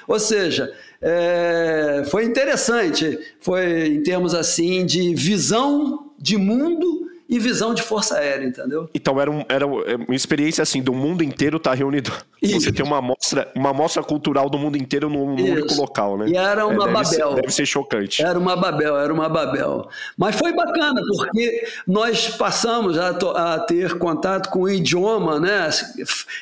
[0.07, 7.73] Ou seja, é, foi interessante, foi em termos assim de visão de mundo e visão
[7.73, 8.87] de força aérea, entendeu?
[8.93, 12.11] Então era, um, era uma experiência assim, do mundo inteiro estar tá reunido.
[12.39, 12.61] Isso.
[12.61, 16.29] Você tem uma amostra, uma amostra cultural do mundo inteiro num, num único local, né?
[16.29, 17.29] E era uma é, deve Babel.
[17.29, 18.21] Ser, deve ser chocante.
[18.21, 19.89] Era uma Babel, era uma Babel.
[20.15, 25.71] Mas foi bacana, porque nós passamos a, a ter contato com o idioma, né?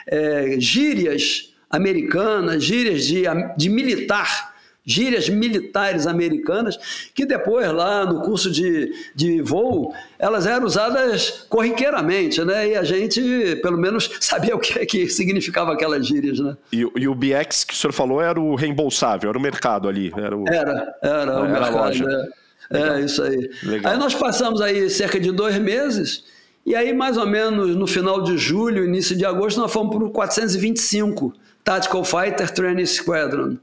[0.08, 3.24] É, gírias americanas, gírias de,
[3.56, 4.51] de militar
[4.92, 6.78] gírias militares americanas,
[7.14, 12.70] que depois, lá no curso de, de voo, elas eram usadas corriqueiramente, né?
[12.70, 16.56] E a gente, pelo menos, sabia o que, que significava aquelas gírias, né?
[16.72, 20.12] E, e, o BX que o senhor falou era o reembolsável, era o mercado ali.
[20.16, 20.48] Era, o...
[20.48, 21.78] era, era, era o mercado.
[21.78, 22.30] A loja.
[22.72, 23.50] É, é isso aí.
[23.64, 23.92] Legal.
[23.92, 26.24] Aí nós passamos aí cerca de dois meses
[26.66, 30.06] e aí, mais ou menos no final de julho, início de agosto, nós fomos para
[30.06, 33.58] o 425 Tactical Fighter Training Squadron.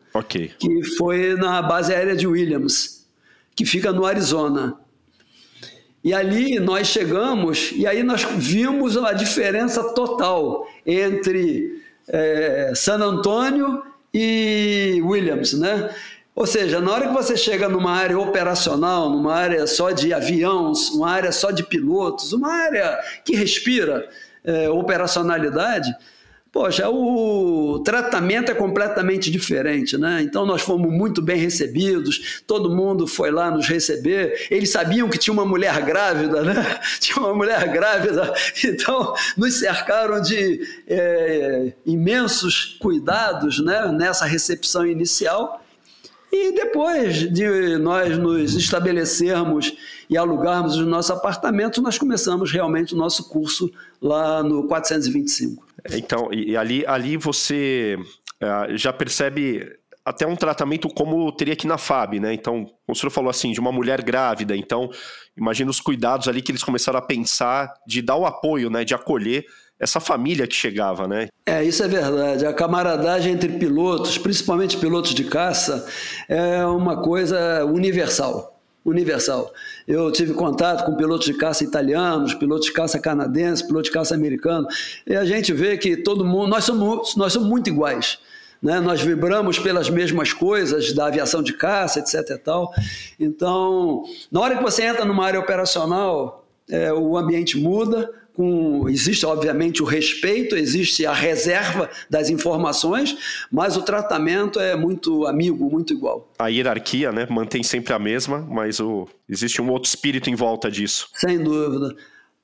[0.59, 3.07] Que foi na base aérea de Williams,
[3.55, 4.77] que fica no Arizona.
[6.03, 13.83] E ali nós chegamos e aí nós vimos a diferença total entre é, San Antônio
[14.15, 15.91] e Williams, né?
[16.35, 20.89] Ou seja, na hora que você chega numa área operacional, numa área só de aviões,
[20.91, 24.09] uma área só de pilotos, uma área que respira
[24.45, 25.93] é, operacionalidade,
[26.53, 30.23] poxa, o tratamento é completamente diferente, né?
[30.23, 35.19] Então nós fomos muito bem recebidos, todo mundo foi lá nos receber, eles sabiam que
[35.19, 36.79] tinha uma mulher grávida, né?
[37.01, 38.33] Tinha uma mulher grávida,
[38.65, 43.91] então nos cercaram de é, imensos cuidados, né?
[43.93, 45.63] Nessa recepção inicial.
[46.31, 49.73] E depois de nós nos estabelecermos
[50.11, 55.68] e alugarmos os nossos apartamentos, nós começamos realmente o nosso curso lá no 425.
[55.93, 57.97] Então, e ali, ali você
[58.43, 59.65] uh, já percebe
[60.05, 62.33] até um tratamento como teria aqui na FAB, né?
[62.33, 64.89] Então, o senhor falou assim, de uma mulher grávida, então
[65.37, 68.85] imagina os cuidados ali que eles começaram a pensar de dar o apoio, né?
[68.85, 69.45] De acolher
[69.79, 71.29] essa família que chegava, né?
[71.47, 72.45] É, isso é verdade.
[72.45, 75.87] A camaradagem entre pilotos, principalmente pilotos de caça,
[76.29, 78.58] é uma coisa universal.
[78.91, 79.53] Universal.
[79.87, 84.15] Eu tive contato com pilotos de caça italianos, pilotos de caça canadenses, pilotos de caça
[84.15, 88.19] americanos, e a gente vê que todo mundo, nós somos, nós somos muito iguais.
[88.63, 88.81] Né?
[88.81, 92.31] Nós vibramos pelas mesmas coisas da aviação de caça, etc.
[92.31, 92.73] E tal.
[93.19, 99.27] Então, na hora que você entra numa área operacional, é, o ambiente muda, com, existe
[99.27, 103.19] obviamente o respeito, existe a reserva das informações,
[103.51, 106.33] mas o tratamento é muito amigo, muito igual.
[106.39, 110.71] A hierarquia, né, mantém sempre a mesma, mas o, existe um outro espírito em volta
[110.71, 111.09] disso.
[111.15, 111.97] Sem dúvida.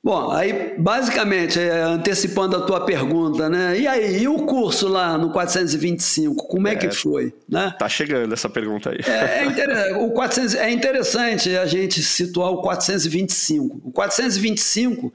[0.02, 3.78] Bom, aí basicamente, é, antecipando a tua pergunta, né?
[3.78, 7.32] E aí, e o curso lá no 425, como é, é que foi?
[7.48, 7.72] Né?
[7.78, 8.98] Tá chegando essa pergunta aí.
[9.06, 9.98] É, é, inter...
[9.98, 10.56] o 400...
[10.56, 13.80] é interessante a gente situar o 425.
[13.84, 15.12] O 425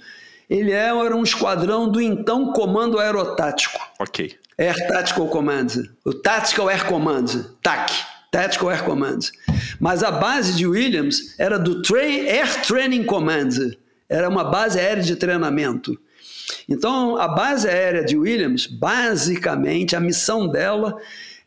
[0.50, 3.80] ele era um esquadrão do então Comando Aerotático.
[4.00, 4.36] Ok.
[4.58, 5.68] Air Tactical Command.
[6.04, 7.26] O Tactical Air Command.
[7.62, 7.94] TAC.
[8.32, 9.20] Tactical Air Command.
[9.80, 13.72] Mas a base de Williams era do Train, Air Training Command.
[14.10, 15.98] Era uma base aérea de treinamento.
[16.68, 20.98] Então, a base aérea de Williams, basicamente, a missão dela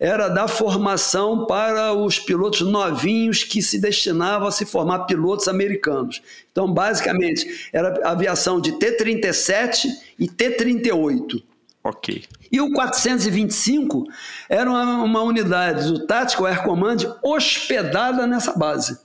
[0.02, 6.20] era dar formação para os pilotos novinhos que se destinavam a se formar pilotos americanos.
[6.50, 9.86] Então, basicamente, era aviação de T-37
[10.18, 11.40] e T-38.
[11.84, 12.24] Ok.
[12.50, 14.04] E o 425
[14.48, 18.98] era uma, uma unidade do Tactical Air Command hospedada nessa base.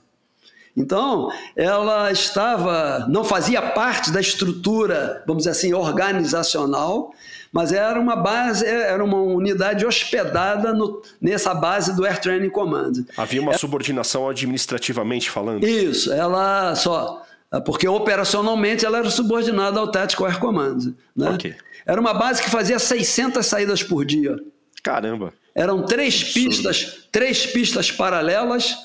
[0.76, 7.12] Então, ela estava, não fazia parte da estrutura, vamos dizer assim, organizacional,
[7.52, 12.92] mas era uma base, era uma unidade hospedada no, nessa base do Air Training Command.
[13.16, 15.66] Havia uma é, subordinação administrativamente falando?
[15.66, 17.22] Isso, ela só.
[17.64, 20.94] Porque operacionalmente ela era subordinada ao Tactical Air Command.
[21.16, 21.30] Né?
[21.30, 21.54] Okay.
[21.86, 24.36] Era uma base que fazia 600 saídas por dia.
[24.82, 25.32] Caramba!
[25.54, 28.76] Eram três pistas, três pistas paralelas,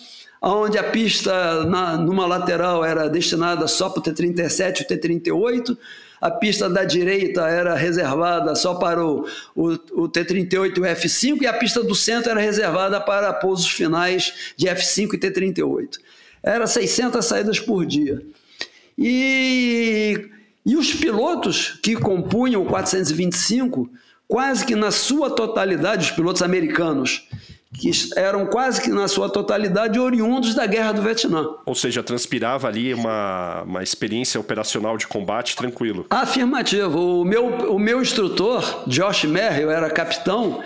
[0.52, 5.78] onde a pista na, numa lateral era destinada só para o T-37 e o T-38,
[6.20, 9.26] a pista da direita era reservada só para o,
[9.56, 13.70] o, o T-38 e o F-5 e a pista do centro era reservada para pousos
[13.70, 15.98] finais de F-5 e T-38.
[16.42, 18.22] Era 600 saídas por dia.
[18.98, 20.30] E,
[20.66, 23.90] e os pilotos que compunham o 425,
[24.28, 27.28] quase que na sua totalidade, os pilotos americanos,
[27.74, 31.48] que eram quase que na sua totalidade oriundos da Guerra do Vietnã.
[31.66, 36.06] Ou seja, transpirava ali uma, uma experiência operacional de combate tranquilo.
[36.10, 37.22] Afirmativo.
[37.22, 40.64] O meu, o meu instrutor, Josh Merrill, era capitão,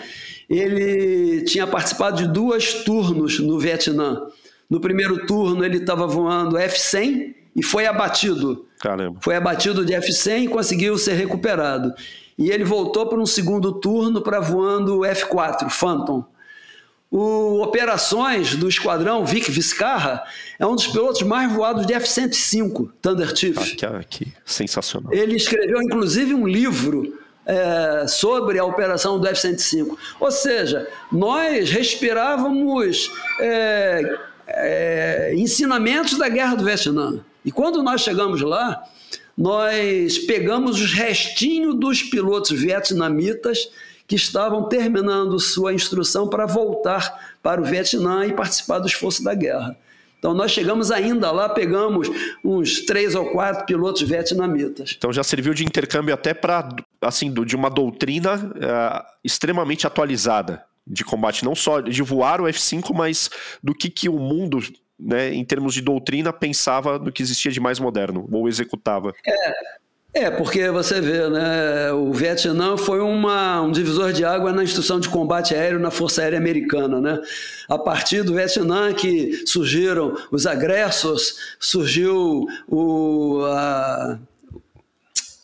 [0.50, 4.22] ele tinha participado de dois turnos no Vietnã.
[4.70, 8.66] No primeiro turno ele estava voando F-100 e foi abatido.
[8.80, 9.20] Caramba.
[9.22, 11.94] Foi abatido de F-100 e conseguiu ser recuperado.
[12.38, 16.24] E ele voltou para um segundo turno para voando F-4, Phantom.
[17.10, 20.24] O Operações do Esquadrão Vic Viscarra
[20.60, 23.58] é um dos pilotos mais voados de F-105, Thunder Chief.
[23.84, 25.14] Ah, que, que sensacional.
[25.14, 29.98] Ele escreveu, inclusive, um livro é, sobre a operação do F-105.
[30.20, 37.22] Ou seja, nós respirávamos é, é, ensinamentos da Guerra do Vietnã.
[37.46, 38.84] E quando nós chegamos lá,
[39.38, 43.70] nós pegamos os restinhos dos pilotos vietnamitas
[44.08, 49.34] que estavam terminando sua instrução para voltar para o Vietnã e participar do esforço da
[49.34, 49.78] guerra.
[50.18, 52.10] Então nós chegamos ainda lá, pegamos
[52.44, 54.96] uns três ou quatro pilotos vietnamitas.
[54.98, 56.68] Então já serviu de intercâmbio até para,
[57.02, 62.94] assim, de uma doutrina uh, extremamente atualizada de combate, não só de voar o F-5,
[62.96, 63.30] mas
[63.62, 64.60] do que, que o mundo
[65.00, 69.14] né, em termos de doutrina, pensava no que existia de mais moderno, ou executava.
[69.26, 69.54] É,
[70.18, 75.00] é, porque você vê, né, o Vietnã foi uma, um divisor de água na instrução
[75.00, 77.00] de combate aéreo na Força Aérea Americana.
[77.00, 77.22] Né?
[77.70, 83.44] A partir do Vietnã que surgiram os agressores, surgiu o...
[83.46, 84.20] A,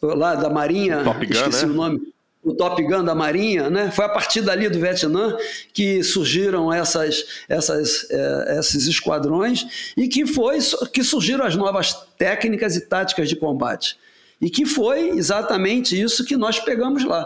[0.01, 1.71] lá da Marinha, Top Gun, esqueci né?
[1.71, 2.13] o nome
[2.43, 3.89] o Top Gun da Marinha, né?
[3.89, 5.35] Foi a partir dali do Vietnã
[5.73, 10.59] que surgiram essas, essas, é, esses esquadrões e que foi
[10.91, 13.97] que surgiram as novas técnicas e táticas de combate.
[14.43, 17.25] E que foi exatamente isso que nós pegamos lá.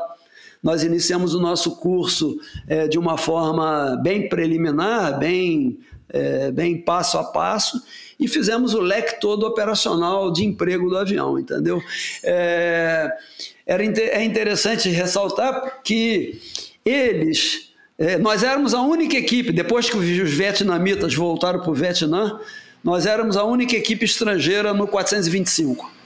[0.61, 7.17] Nós iniciamos o nosso curso é, de uma forma bem preliminar, bem, é, bem passo
[7.17, 7.81] a passo,
[8.19, 11.81] e fizemos o leque todo operacional de emprego do avião, entendeu?
[12.23, 13.11] É,
[13.65, 16.39] era, é interessante ressaltar que
[16.85, 22.39] eles, é, nós éramos a única equipe, depois que os vietnamitas voltaram para o Vietnã,
[22.83, 25.96] nós éramos a única equipe estrangeira no 425.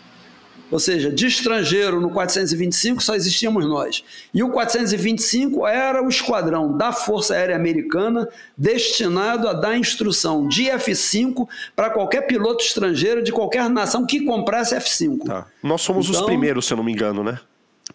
[0.72, 4.04] Ou seja, de estrangeiro no 425 só existíamos nós.
[4.34, 10.70] E o 425 era o esquadrão da Força Aérea Americana destinado a dar instrução de
[10.70, 15.26] F-5 para qualquer piloto estrangeiro de qualquer nação que comprasse F-5.
[15.26, 15.46] Tá.
[15.62, 17.40] Nós somos então, os primeiros, se eu não me engano, né?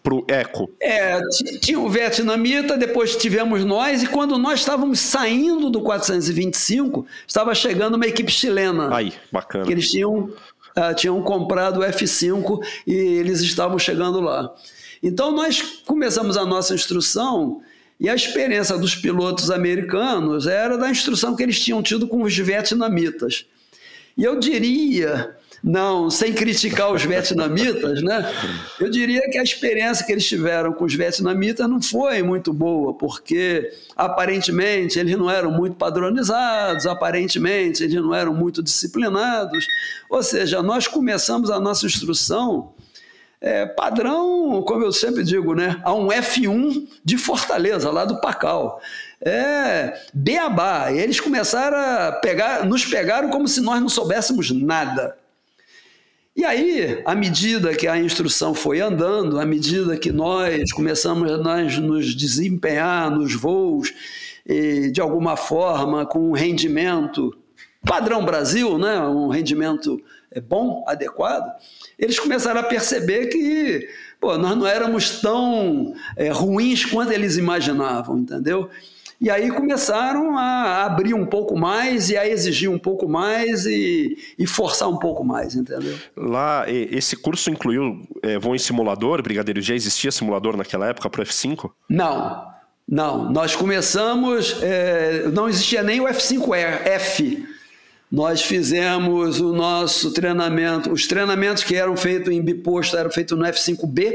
[0.03, 0.69] Pro Eco.
[0.79, 1.19] É,
[1.59, 7.95] tinha o vietnamita, depois tivemos nós, e quando nós estávamos saindo do 425, estava chegando
[7.95, 8.95] uma equipe chilena.
[8.95, 9.65] Aí, bacana.
[9.65, 10.31] Que eles tinham
[10.77, 14.53] uh, tinham comprado o F5 e eles estavam chegando lá.
[15.01, 17.61] Então nós começamos a nossa instrução
[17.99, 22.37] e a experiência dos pilotos americanos era da instrução que eles tinham tido com os
[22.37, 23.45] vietnamitas.
[24.17, 28.31] E eu diria não, sem criticar os vietnamitas, né?
[28.79, 32.93] Eu diria que a experiência que eles tiveram com os vietnamitas não foi muito boa,
[32.93, 39.65] porque aparentemente eles não eram muito padronizados, aparentemente eles não eram muito disciplinados.
[40.09, 42.73] Ou seja, nós começamos a nossa instrução
[43.39, 45.79] é, padrão, como eu sempre digo, né?
[45.83, 48.81] A um F1 de Fortaleza, lá do Pacal.
[49.21, 50.91] É beabá.
[50.91, 55.17] Eles começaram a pegar, nos pegaram como se nós não soubéssemos nada.
[56.37, 61.37] E aí, à medida que a instrução foi andando, à medida que nós começamos a
[61.81, 63.91] nos desempenhar nos voos,
[64.45, 67.35] e, de alguma forma, com um rendimento
[67.83, 69.99] padrão Brasil, né, um rendimento
[70.31, 71.51] é, bom, adequado,
[71.97, 73.89] eles começaram a perceber que
[74.21, 78.69] pô, nós não éramos tão é, ruins quanto eles imaginavam, entendeu?
[79.19, 84.15] E aí começaram a abrir um pouco mais e a exigir um pouco mais e,
[84.37, 85.97] e forçar um pouco mais, entendeu?
[86.15, 89.59] Lá, esse curso incluiu é, voo em simulador, Brigadeiro?
[89.59, 91.71] Já existia simulador naquela época para o F5?
[91.89, 92.45] Não,
[92.87, 93.31] não.
[93.31, 97.43] Nós começamos, é, não existia nem o F5F.
[98.11, 103.43] Nós fizemos o nosso treinamento, os treinamentos que eram feitos em biposto eram feitos no
[103.45, 104.13] F5B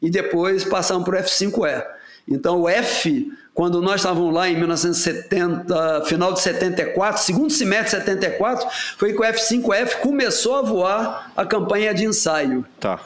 [0.00, 1.84] e depois passamos para o F5E.
[2.26, 8.04] Então o F quando nós estávamos lá em 1970, final de 74, segundo semestre de
[8.04, 12.66] 74, foi que o F-5F começou a voar a campanha de ensaio.
[12.78, 13.00] Tá.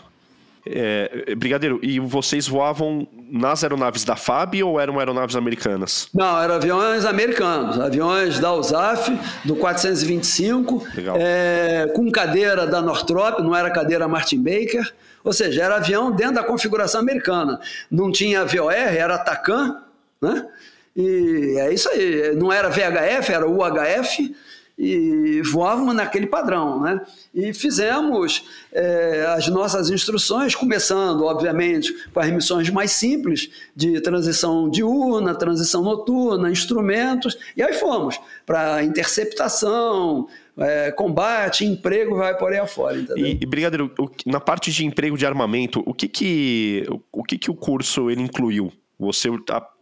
[0.66, 6.08] É, Brigadeiro, e vocês voavam nas aeronaves da FAB ou eram aeronaves americanas?
[6.12, 10.84] Não, eram aviões americanos, aviões da USAF, do 425,
[11.16, 14.92] é, com cadeira da Northrop, não era cadeira Martin Baker,
[15.22, 17.60] ou seja, era avião dentro da configuração americana.
[17.88, 19.76] Não tinha VOR, era TACAN,
[20.20, 20.46] né?
[20.94, 24.34] E é isso aí, não era VHF, era UHF,
[24.82, 27.00] e voávamos naquele padrão, né?
[27.34, 34.70] E fizemos é, as nossas instruções, começando, obviamente, com as missões mais simples, de transição
[34.70, 42.58] diurna, transição noturna, instrumentos, e aí fomos para interceptação, é, combate, emprego, vai por aí
[42.58, 43.26] afora, entendeu?
[43.26, 43.92] E, e Brigadeiro,
[44.24, 48.22] na parte de emprego de armamento, o que que o, que que o curso ele
[48.22, 48.72] incluiu?
[49.00, 49.28] Você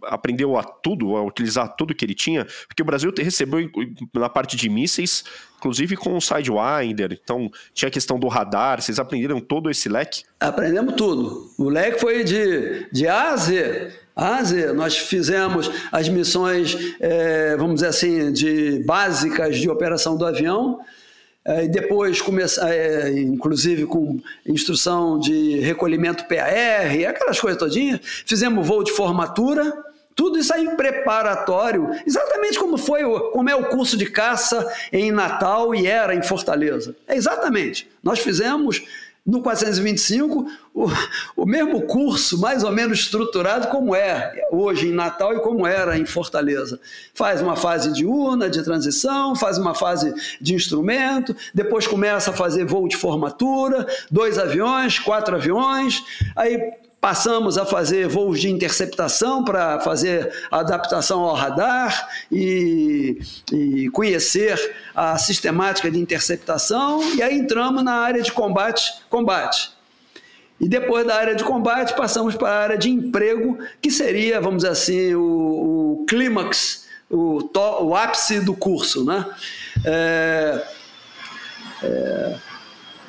[0.05, 2.47] aprendeu a tudo, a utilizar tudo que ele tinha?
[2.67, 3.69] Porque o Brasil recebeu
[4.15, 5.25] na parte de mísseis,
[5.59, 10.23] inclusive com o Sidewinder, então tinha a questão do radar, vocês aprenderam todo esse leque?
[10.39, 11.51] Aprendemos tudo.
[11.59, 13.93] O leque foi de, de A a Z.
[14.15, 14.73] A Z.
[14.73, 20.81] Nós fizemos as missões, é, vamos dizer assim, de básicas de operação do avião,
[21.49, 28.01] é, depois começar, é, inclusive com instrução de recolhimento PAR, aquelas coisas todinhas.
[28.27, 29.73] Fizemos voo de formatura,
[30.15, 35.75] tudo isso aí preparatório, exatamente como foi, como é o curso de caça em Natal
[35.75, 36.95] e era em Fortaleza.
[37.07, 37.89] É exatamente.
[38.03, 38.83] Nós fizemos
[39.29, 40.87] no 425 o,
[41.37, 45.99] o mesmo curso, mais ou menos estruturado como é hoje em Natal e como era
[45.99, 46.81] em Fortaleza.
[47.13, 52.33] Faz uma fase de urna, de transição, faz uma fase de instrumento, depois começa a
[52.33, 56.03] fazer voo de formatura, dois aviões, quatro aviões,
[56.35, 56.59] aí
[57.09, 63.19] Passamos a fazer voos de interceptação para fazer adaptação ao radar e,
[63.51, 69.71] e, conhecer a sistemática de interceptação, e aí entramos na área de combate, combate.
[70.61, 74.59] E depois da área de combate, passamos para a área de emprego, que seria, vamos
[74.59, 77.39] dizer assim, o, o clímax, o,
[77.85, 79.03] o ápice do curso.
[79.07, 79.25] Né?
[79.83, 80.63] É,
[81.83, 82.37] é,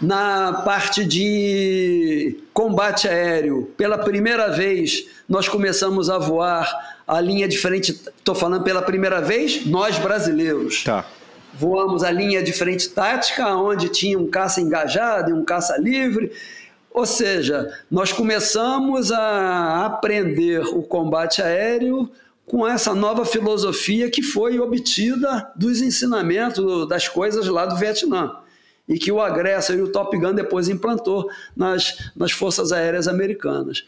[0.02, 6.70] na parte de combate aéreo, pela primeira vez, nós começamos a voar
[7.08, 7.92] a linha de frente.
[7.92, 10.84] Estou falando pela primeira vez, nós brasileiros.
[10.84, 11.06] Tá.
[11.54, 16.32] Voamos a linha de frente tática, onde tinha um caça engajado e um caça livre.
[16.92, 22.10] Ou seja, nós começamos a aprender o combate aéreo
[22.46, 28.32] com essa nova filosofia que foi obtida dos ensinamentos das coisas lá do Vietnã
[28.90, 33.86] e que o Agressa e o Top Gun depois implantou nas, nas Forças Aéreas Americanas.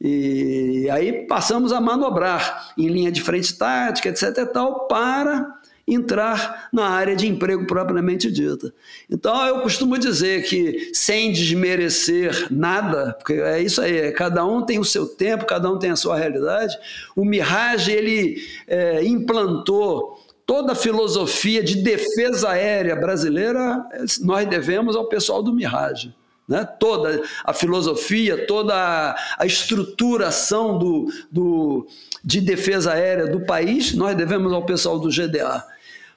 [0.00, 4.38] E aí passamos a manobrar em linha de frente tática, etc.
[4.38, 8.72] e tal, para entrar na área de emprego propriamente dita.
[9.10, 14.78] Então eu costumo dizer que sem desmerecer nada, porque é isso aí, cada um tem
[14.78, 16.76] o seu tempo, cada um tem a sua realidade.
[17.14, 23.84] O Mirage ele é, implantou toda a filosofia de defesa aérea brasileira
[24.20, 26.14] nós devemos ao pessoal do Mirage.
[26.46, 26.64] Né?
[26.78, 31.86] Toda a filosofia, toda a, estruturação do, do,
[32.22, 35.64] de defesa aérea do país, nós devemos ao pessoal do GDA.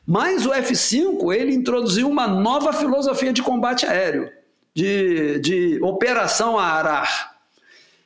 [0.06, 4.30] Mas o F-5 ele introduziu uma nova filosofia de combate aéreo,
[4.74, 7.37] de, de operação a arar.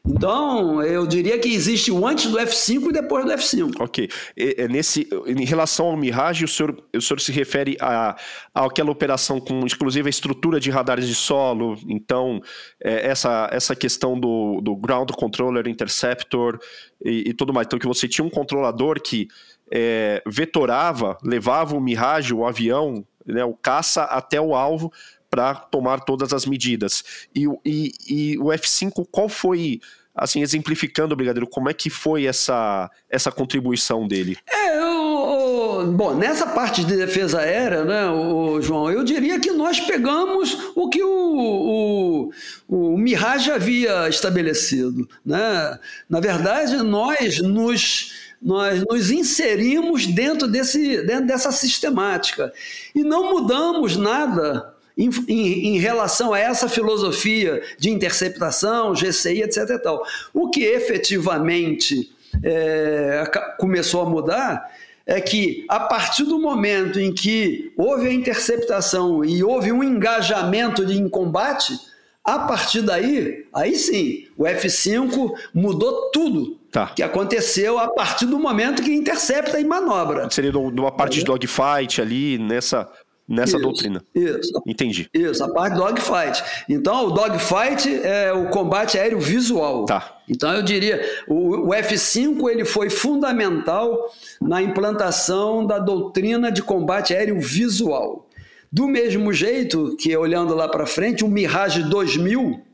[0.04, 3.76] Então, eu diria que existe o antes do F5 e depois do F5.
[3.80, 4.10] Ok.
[4.36, 8.16] É, nesse, em relação ao Mirage, o senhor, o senhor se refere a,
[8.54, 12.42] a aquela operação com exclusiva estrutura de radares de solo, então,
[12.84, 16.60] é, essa, essa questão do, do Ground Controller Interceptor
[17.04, 17.68] e, e tudo mais.
[17.68, 19.28] Então, que você tinha um controlador que
[19.72, 24.92] é, vetorava, levava o Mirage, o avião, né, o caça até o alvo
[25.32, 27.04] para tomar todas as medidas.
[27.34, 29.80] E, e, e, o F5, qual foi,
[30.14, 34.38] assim, exemplificando, Brigadeiro, como é que foi essa, essa contribuição dele?
[34.46, 39.80] É, eu, bom, nessa parte de defesa aérea, né, o, João, eu diria que nós
[39.80, 42.30] pegamos o que o,
[42.68, 45.08] o, o Mirage havia estabelecido.
[45.26, 45.80] Né?
[46.10, 52.52] Na verdade, nós nos nós nos inserimos dentro, desse, dentro dessa sistemática
[52.96, 59.70] e não mudamos nada em, em, em, relação a essa filosofia de interceptação, GCI, etc.
[59.70, 60.04] E tal.
[60.34, 62.12] O que efetivamente
[62.44, 63.24] é,
[63.58, 64.72] começou a mudar
[65.06, 70.86] é que, a partir do momento em que houve a interceptação e houve um engajamento
[70.86, 71.78] de, em combate,
[72.24, 76.88] a partir daí, aí sim, o F5 mudou tudo tá.
[76.96, 80.30] que aconteceu a partir do momento que intercepta e manobra.
[80.30, 82.88] Seria uma parte de dogfight ali, nessa
[83.32, 84.04] nessa isso, doutrina.
[84.14, 84.62] Isso.
[84.66, 85.10] Entendi.
[85.14, 86.44] Isso, a parte do dogfight.
[86.68, 89.86] Então, o dogfight é o combate aéreo visual.
[89.86, 90.20] Tá.
[90.30, 94.12] Então, eu diria, o, o F-5 ele foi fundamental
[94.42, 98.28] na implantação da doutrina de combate aéreo visual.
[98.72, 102.71] Do mesmo jeito que, olhando lá para frente, o Mirage 2000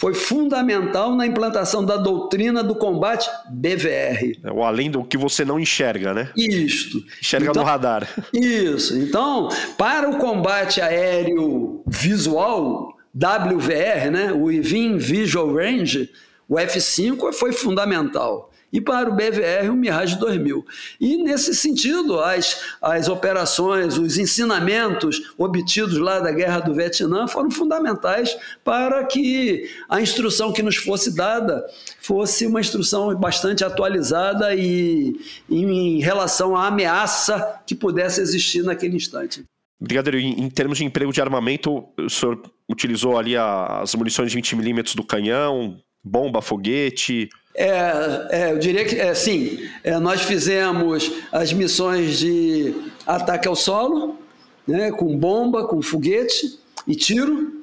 [0.00, 4.32] foi fundamental na implantação da doutrina do combate BVR.
[4.42, 6.30] É o além do que você não enxerga, né?
[6.34, 7.04] Isto.
[7.20, 8.08] Enxerga então, no radar.
[8.32, 8.96] Isso.
[8.96, 16.08] Então, para o combate aéreo visual, WVR, né, o Within Visual Range,
[16.48, 18.49] o F5 foi fundamental.
[18.72, 20.64] E para o BVR o Mirage 2000.
[21.00, 27.50] E nesse sentido, as, as operações, os ensinamentos obtidos lá da Guerra do Vietnã foram
[27.50, 31.64] fundamentais para que a instrução que nos fosse dada
[32.00, 35.18] fosse uma instrução bastante atualizada e
[35.48, 39.44] em relação à ameaça que pudesse existir naquele instante.
[39.80, 44.94] Brigadeiro, em, termos de emprego de armamento, o senhor utilizou ali as munições de 20mm
[44.94, 49.58] do canhão, bomba, foguete, é, é, eu diria que é, sim.
[49.82, 52.74] É, nós fizemos as missões de
[53.06, 54.18] ataque ao solo,
[54.66, 57.60] né, com bomba, com foguete e tiro,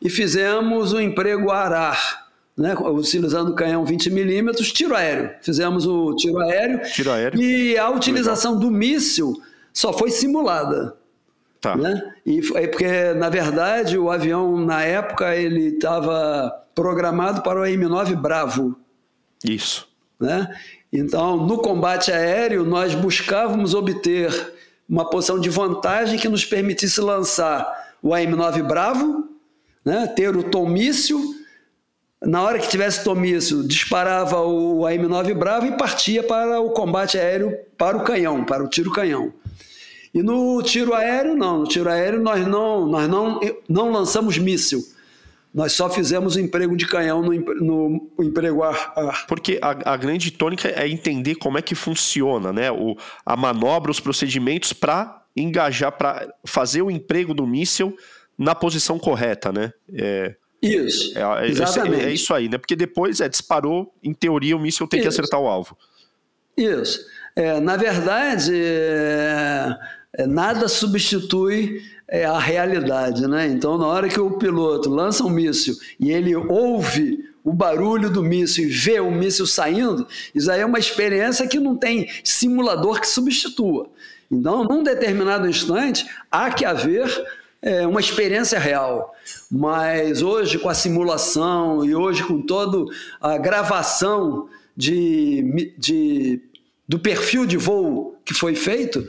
[0.00, 5.30] e fizemos o emprego arar, né, utilizando o canhão 20 milímetros, tiro aéreo.
[5.42, 6.80] Fizemos o tiro aéreo.
[6.92, 7.40] Tiro aéreo.
[7.40, 8.70] E a utilização Legal.
[8.70, 10.96] do míssil só foi simulada.
[11.60, 11.76] Tá.
[11.76, 12.12] Né?
[12.24, 18.14] E foi porque, na verdade, o avião, na época, ele estava programado para o M9
[18.14, 18.76] Bravo.
[19.44, 19.86] Isso.
[20.18, 20.48] Né?
[20.92, 24.54] Então, no combate aéreo, nós buscávamos obter
[24.88, 29.28] uma posição de vantagem que nos permitisse lançar o AM-9 Bravo,
[29.84, 30.06] né?
[30.06, 31.20] ter o tomício.
[32.22, 37.54] Na hora que tivesse tomício, disparava o AM-9 Bravo e partia para o combate aéreo,
[37.76, 39.32] para o canhão, para o tiro canhão.
[40.14, 41.58] E no tiro aéreo, não.
[41.58, 44.93] No tiro aéreo, nós não, nós não, não lançamos míssil
[45.54, 49.26] nós só fizemos o emprego de canhão no, no emprego ar, ar.
[49.28, 52.72] Porque a, a, grande tônica é entender como é que funciona, né?
[52.72, 57.96] O, a manobra, os procedimentos para engajar, para fazer o emprego do míssil
[58.36, 59.72] na posição correta, né?
[59.92, 62.04] É, isso, é, é, exatamente.
[62.04, 62.58] É, é, isso aí, né?
[62.58, 65.08] Porque depois é, disparou, em teoria o míssil tem isso.
[65.08, 65.78] que acertar o alvo.
[66.56, 67.06] Isso.
[67.36, 69.76] É, na verdade, é,
[70.14, 71.82] é, nada substitui
[72.14, 73.48] é a realidade, né?
[73.48, 78.22] Então, na hora que o piloto lança um míssil e ele ouve o barulho do
[78.22, 83.00] míssil e vê o míssil saindo, isso aí é uma experiência que não tem simulador
[83.00, 83.90] que substitua.
[84.30, 87.10] Então, num determinado instante, há que haver
[87.60, 89.12] é, uma experiência real.
[89.50, 92.84] Mas hoje, com a simulação e hoje com toda
[93.20, 96.40] a gravação de, de,
[96.88, 99.04] do perfil de voo que foi feito,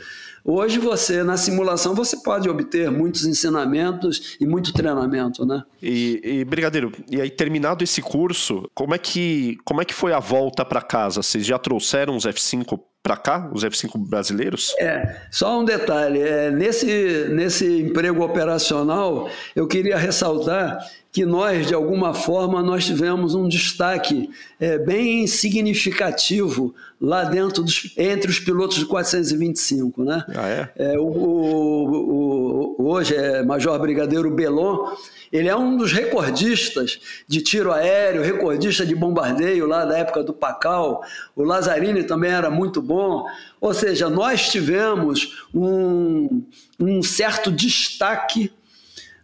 [0.47, 5.63] Hoje você, na simulação, você pode obter muitos ensinamentos e muito treinamento, né?
[5.81, 10.13] E, e Brigadeiro, e aí terminado esse curso, como é que, como é que foi
[10.13, 11.23] a volta para casa?
[11.23, 14.74] Vocês já trouxeram os F5 para cá, os F5 brasileiros?
[14.80, 20.80] É, só um detalhe, é, nesse, nesse emprego operacional, eu queria ressaltar
[21.12, 24.28] que nós, de alguma forma, nós tivemos um destaque
[24.60, 30.26] é, bem significativo lá dentro dos, entre os pilotos de 425, né?
[30.36, 30.72] Ah, é?
[30.76, 34.95] é o, o, o, hoje é Major Brigadeiro Belon,
[35.36, 40.33] ele é um dos recordistas de tiro aéreo, recordista de bombardeio lá da época do
[40.33, 41.01] Pacal.
[41.36, 43.25] O Lazzarini também era muito bom.
[43.59, 46.43] Ou seja, nós tivemos um,
[46.79, 48.51] um certo destaque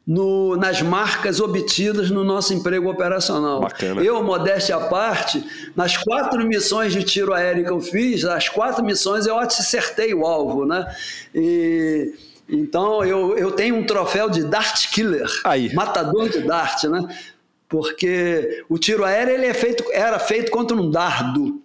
[0.06, 3.62] no, nas marcas obtidas no nosso emprego operacional.
[3.62, 4.02] Bacana.
[4.02, 5.44] Eu, modéstia à parte,
[5.76, 10.26] nas quatro missões de tiro aéreo que eu fiz, as quatro missões eu acertei o
[10.26, 10.86] alvo, né?
[11.34, 12.14] E,
[12.52, 15.74] então eu, eu tenho um troféu de Dart Killer, Aí.
[15.74, 17.08] matador de Dart, né?
[17.70, 21.62] Porque o tiro aéreo ele é feito, era feito contra um dardo.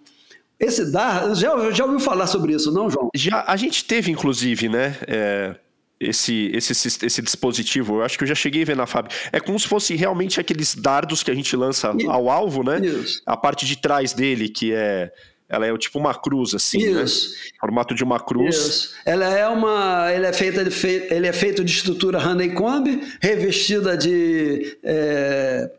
[0.59, 3.09] Esse dardo, já, já ouviu falar sobre isso, não, João?
[3.13, 4.95] Já, a gente teve, inclusive, né?
[5.05, 5.55] É
[5.99, 6.71] esse, esse,
[7.05, 7.95] esse dispositivo.
[7.95, 9.15] Eu acho que eu já cheguei a ver na fábrica.
[9.31, 12.79] É como se fosse realmente aqueles dardos que a gente lança ao alvo, né?
[12.79, 13.21] Isso.
[13.25, 15.11] A parte de trás dele, que é.
[15.49, 17.03] Ela é tipo uma cruz, assim, né?
[17.03, 17.29] Isso.
[17.29, 17.35] né?
[17.59, 18.55] Formato de uma cruz.
[18.55, 18.95] Isso.
[19.05, 20.11] Ela é uma.
[20.11, 24.77] Ele é, feita de, ele é feito de estrutura Honeycomb, revestida de.
[24.83, 25.71] É,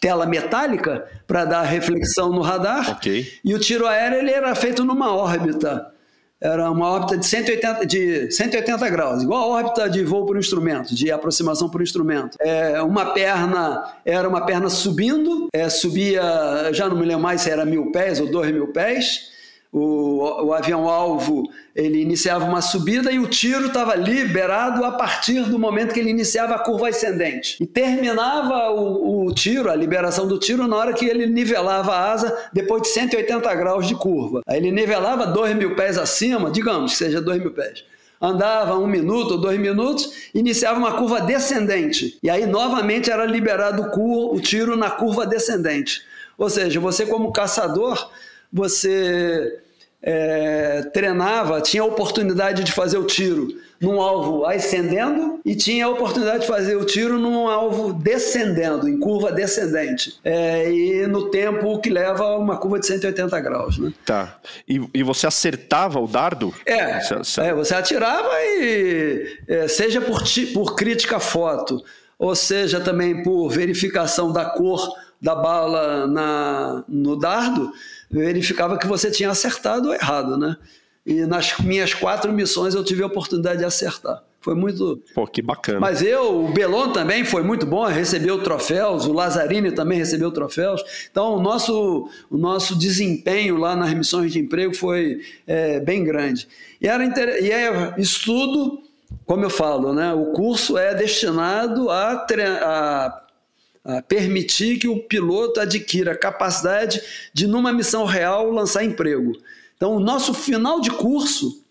[0.00, 2.90] tela metálica para dar reflexão no radar.
[2.92, 3.32] Okay.
[3.44, 5.92] E o tiro aéreo ele era feito numa órbita
[6.40, 10.94] era uma órbita de 180, de 180 graus, igual a órbita de voo por instrumento,
[10.94, 12.36] de aproximação por instrumento.
[12.40, 16.22] É, uma perna era uma perna subindo, é, subia,
[16.72, 19.32] já não me lembro mais se era mil pés ou dois mil pés,
[19.72, 21.44] o, o avião-alvo
[21.74, 26.10] ele iniciava uma subida e o tiro estava liberado a partir do momento que ele
[26.10, 27.56] iniciava a curva ascendente.
[27.60, 32.12] E terminava o, o, tiro, a liberação do tiro, na hora que ele nivelava a
[32.12, 34.40] asa depois de 180 graus de curva.
[34.46, 37.84] Aí ele nivelava 2 mil pés acima, digamos que seja 2 mil pés
[38.20, 42.18] andava um minuto ou dois minutos, iniciava uma curva descendente.
[42.20, 46.02] E aí novamente era liberado o tiro na curva descendente.
[46.36, 48.10] Ou seja, você como caçador
[48.52, 49.60] você
[50.02, 53.48] é, treinava, tinha a oportunidade de fazer o tiro
[53.80, 58.98] num alvo ascendendo e tinha a oportunidade de fazer o tiro num alvo descendendo, em
[58.98, 60.18] curva descendente.
[60.24, 63.78] É, e no tempo que leva uma curva de 180 graus.
[63.78, 63.92] Né?
[64.04, 64.38] Tá.
[64.68, 66.52] E, e você acertava o dardo?
[66.66, 70.22] É, você, é, você atirava e é, seja por,
[70.52, 71.82] por crítica foto,
[72.18, 77.72] ou seja também por verificação da cor da bala na, no dardo,
[78.10, 80.56] verificava que você tinha acertado ou errado, né?
[81.04, 84.22] E nas minhas quatro missões eu tive a oportunidade de acertar.
[84.40, 85.02] Foi muito.
[85.14, 85.80] Pô, que bacana.
[85.80, 90.82] Mas eu, o Belon também foi muito bom, recebeu troféus, o Lazzarini também recebeu troféus.
[91.10, 96.46] Então, o nosso, o nosso desempenho lá nas missões de emprego foi é, bem grande.
[96.80, 97.42] E, era inter...
[97.42, 98.80] e é estudo,
[99.26, 100.14] como eu falo, né?
[100.14, 102.42] o curso é destinado a, tre...
[102.42, 103.22] a
[104.06, 107.00] permitir que o piloto adquira capacidade
[107.32, 109.32] de, numa missão real, lançar emprego.
[109.76, 111.64] Então, o nosso final de curso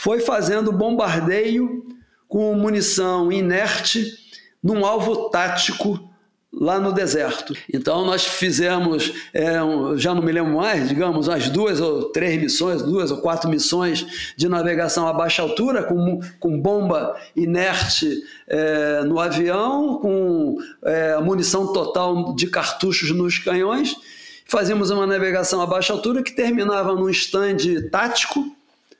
[0.00, 1.86] foi fazendo bombardeio
[2.28, 4.18] com munição inerte
[4.62, 6.11] num alvo tático
[6.52, 7.54] lá no deserto.
[7.72, 9.54] Então nós fizemos, é,
[9.96, 14.34] já não me lembro mais, digamos, as duas ou três missões, duas ou quatro missões
[14.36, 21.72] de navegação a baixa altura, com, com bomba inerte é, no avião, com é, munição
[21.72, 23.96] total de cartuchos nos canhões.
[24.44, 28.54] Fazíamos uma navegação a baixa altura que terminava num stand tático,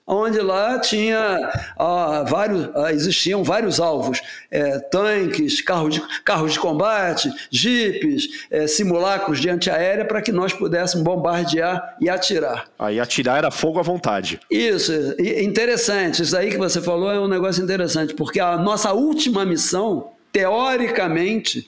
[0.06, 6.58] onde lá tinha ah, vários, ah, existiam vários alvos, é, tanques, carros de, carros de
[6.58, 12.66] combate, jipes, é, simulacros de antiaérea para que nós pudéssemos bombardear e atirar.
[12.78, 14.40] Aí atirar era fogo à vontade.
[14.50, 16.22] Isso, interessante.
[16.22, 21.66] Isso aí que você falou é um negócio interessante, porque a nossa última missão, teoricamente,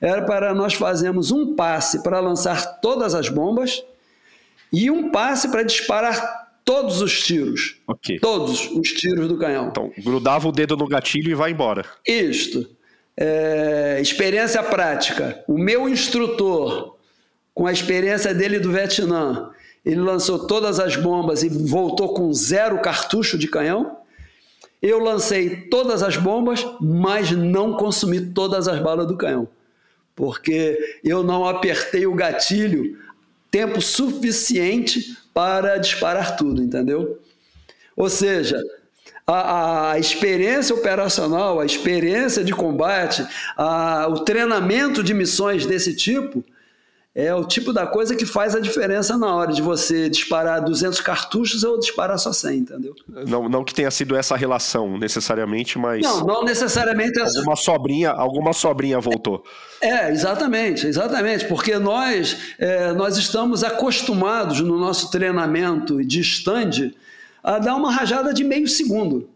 [0.00, 3.82] era para nós fazermos um passe para lançar todas as bombas
[4.72, 7.76] e um passe para disparar todos os tiros.
[7.86, 8.18] Okay.
[8.18, 9.68] Todos os tiros do canhão.
[9.68, 11.86] Então, grudava o dedo no gatilho e vai embora.
[12.06, 12.68] Isto.
[13.16, 15.42] É, experiência prática.
[15.48, 16.96] O meu instrutor,
[17.54, 19.50] com a experiência dele do Vietnã,
[19.84, 23.98] ele lançou todas as bombas e voltou com zero cartucho de canhão.
[24.82, 29.48] Eu lancei todas as bombas, mas não consumi todas as balas do canhão,
[30.14, 32.98] porque eu não apertei o gatilho
[33.50, 37.20] tempo suficiente para disparar tudo, entendeu?
[37.94, 38.58] Ou seja,
[39.26, 43.22] a, a, experiência operacional, a experiência de combate,
[43.54, 46.42] a, o treinamento de missões desse tipo
[47.16, 51.00] é o tipo da coisa que faz a diferença na hora de você disparar 200
[51.00, 52.94] cartuchos ou disparar só 100, entendeu?
[53.26, 57.38] Não, não que tenha sido essa relação necessariamente, mas Não, não necessariamente essa...
[57.38, 59.42] alguma sobrinha, alguma sobrinha voltou.
[59.78, 66.92] É, exatamente, exatamente, porque nós é, nós estamos acostumados no nosso treinamento de stand
[67.44, 69.28] a dar uma rajada de meio segundo.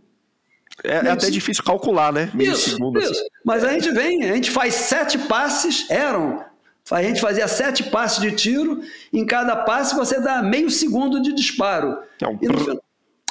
[0.83, 2.31] É, é até difícil calcular, né?
[2.33, 2.99] Meio isso, segundo.
[2.99, 3.13] Isso.
[3.13, 3.25] Assim.
[3.45, 6.43] Mas a gente vem, a gente faz sete passes, eram
[6.91, 8.81] a gente fazia sete passes de tiro,
[9.13, 11.99] em cada passe você dá meio segundo de disparo.
[12.21, 12.83] É, um no...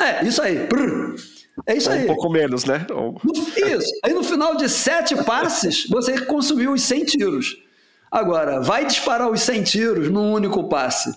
[0.01, 0.67] é isso aí.
[0.67, 1.15] Prr.
[1.65, 2.03] É isso aí.
[2.03, 2.85] Um pouco menos, né?
[3.57, 3.91] Isso.
[4.03, 7.61] Aí no final de sete passes, você consumiu os 100 tiros.
[8.11, 11.13] Agora, vai disparar os 100 tiros num único passe.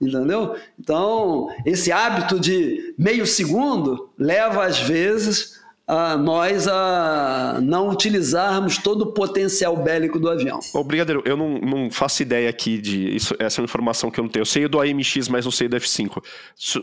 [0.00, 0.54] Entendeu?
[0.78, 5.57] Então, esse hábito de meio segundo leva, às vezes,
[5.88, 10.60] a nós a não utilizarmos todo o potencial bélico do avião.
[10.74, 13.16] Ô, Brigadeiro, eu não, não faço ideia aqui de.
[13.16, 14.42] Isso, essa é uma informação que eu não tenho.
[14.42, 16.22] Eu sei do AMX, mas não sei do F5.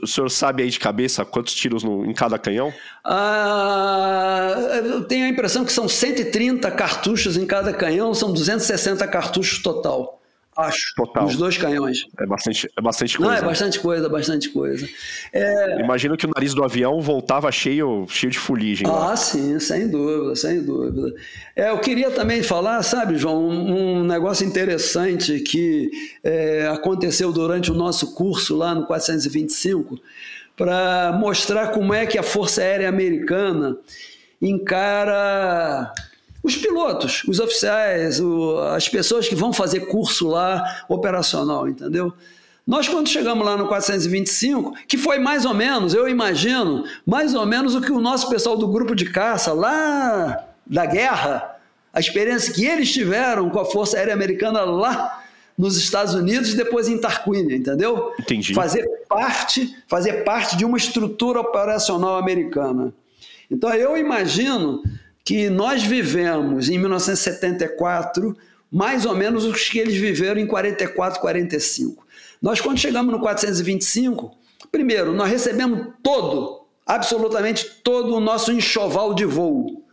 [0.02, 2.74] O senhor sabe aí de cabeça quantos tiros no, em cada canhão?
[3.04, 9.62] Ah, eu tenho a impressão que são 130 cartuchos em cada canhão, são 260 cartuchos
[9.62, 10.20] total.
[10.58, 10.94] Acho.
[10.96, 11.26] Total.
[11.26, 12.08] Os dois canhões.
[12.18, 13.32] É bastante, é bastante coisa.
[13.32, 14.88] Não, é bastante coisa, bastante coisa.
[15.34, 15.82] É...
[15.82, 18.88] Imagino que o nariz do avião voltava cheio, cheio de fuligem.
[18.88, 19.16] Ah, lá.
[19.18, 21.14] sim, sem dúvida, sem dúvida.
[21.56, 25.92] É, eu queria também falar, sabe, João, um, um negócio interessante que
[26.24, 30.00] é, aconteceu durante o nosso curso lá no 425,
[30.56, 33.78] para mostrar como é que a Força Aérea Americana
[34.42, 35.92] encara
[36.46, 42.14] os pilotos, os oficiais, o, as pessoas que vão fazer curso lá operacional, entendeu?
[42.68, 47.48] Nós, quando chegamos lá no 425, que foi mais ou menos, eu imagino, mais ou
[47.48, 51.58] menos o que o nosso pessoal do grupo de caça lá da guerra,
[51.92, 55.24] a experiência que eles tiveram com a Força Aérea Americana lá
[55.58, 58.14] nos Estados Unidos e depois em Tarquínia, entendeu?
[58.20, 58.54] Entendi.
[58.54, 62.94] Fazer parte, fazer parte de uma estrutura operacional americana.
[63.50, 64.84] Então eu imagino
[65.26, 68.38] que nós vivemos em 1974
[68.72, 72.06] mais ou menos os que eles viveram em 44, 45.
[72.42, 74.32] Nós, quando chegamos no 425,
[74.72, 79.84] primeiro, nós recebemos todo absolutamente todo o nosso enxoval de voo.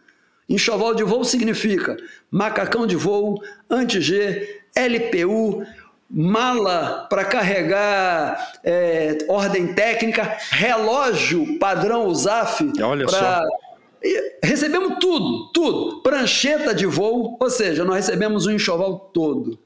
[0.49, 1.97] Enxoval de voo significa
[2.31, 5.65] macacão de voo, anti-G, LPU,
[6.11, 12.71] mala para carregar é, ordem técnica, relógio padrão USAF.
[12.83, 13.07] Olha
[14.03, 14.47] só.
[14.47, 16.03] recebemos tudo, tudo.
[16.03, 19.59] Prancheta de voo, ou seja, nós recebemos o um enxoval todo.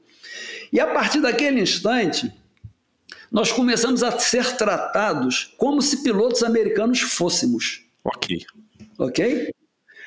[0.71, 2.31] E a partir daquele instante,
[3.31, 7.83] nós começamos a ser tratados como se pilotos americanos fôssemos.
[8.03, 8.45] Ok.
[8.97, 9.53] Ok?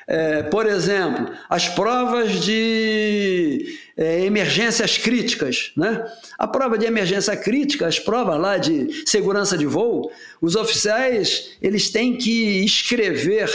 [0.07, 6.03] É, por exemplo, as provas de é, emergências críticas, né?
[6.37, 10.11] A prova de emergência crítica, as provas lá de segurança de voo,
[10.41, 13.49] os oficiais eles têm que escrever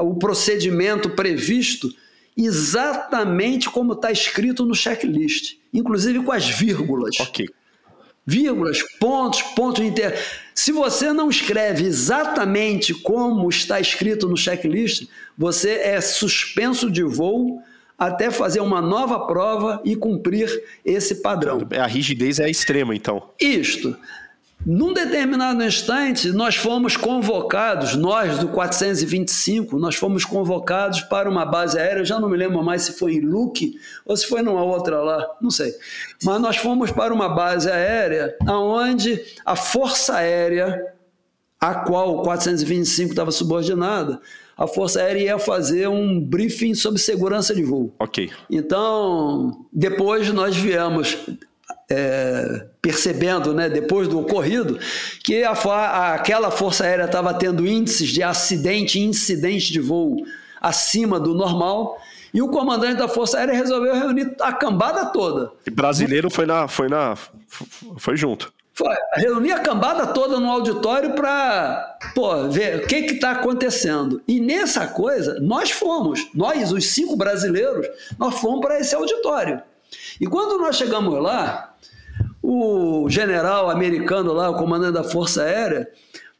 [0.00, 1.88] o procedimento previsto
[2.36, 7.20] exatamente como está escrito no checklist, inclusive com as vírgulas.
[7.20, 7.46] Ok
[8.26, 10.18] vírgulas, pontos, pontos de inter...
[10.54, 17.60] Se você não escreve exatamente como está escrito no checklist, você é suspenso de voo
[17.98, 20.48] até fazer uma nova prova e cumprir
[20.84, 21.66] esse padrão.
[21.76, 23.30] A rigidez é extrema, então.
[23.40, 23.96] Isto.
[24.66, 31.78] Num determinado instante, nós fomos convocados, nós do 425, nós fomos convocados para uma base
[31.78, 34.62] aérea, eu já não me lembro mais se foi em Luque ou se foi numa
[34.62, 35.74] outra lá, não sei.
[36.22, 40.94] Mas nós fomos para uma base aérea onde a Força Aérea,
[41.60, 44.18] a qual o 425 estava subordinada,
[44.56, 47.92] a Força Aérea ia fazer um briefing sobre segurança de voo.
[47.98, 48.30] Ok.
[48.48, 51.18] Então, depois nós viemos
[51.90, 54.78] é, percebendo, né, depois do ocorrido,
[55.22, 60.24] que a, a, aquela Força Aérea estava tendo índices de acidente e incidente de voo
[60.60, 61.98] acima do normal.
[62.32, 65.52] E o comandante da Força Aérea resolveu reunir a cambada toda.
[65.66, 67.16] E brasileiro foi na, foi na,
[67.96, 68.52] foi junto.
[68.72, 71.96] Foi, reunir a cambada toda no auditório para
[72.50, 74.20] ver o que está acontecendo.
[74.26, 77.86] E nessa coisa, nós fomos, nós, os cinco brasileiros,
[78.18, 79.62] nós fomos para esse auditório.
[80.20, 81.73] E quando nós chegamos lá,
[82.46, 85.88] o general americano lá, o comandante da Força Aérea,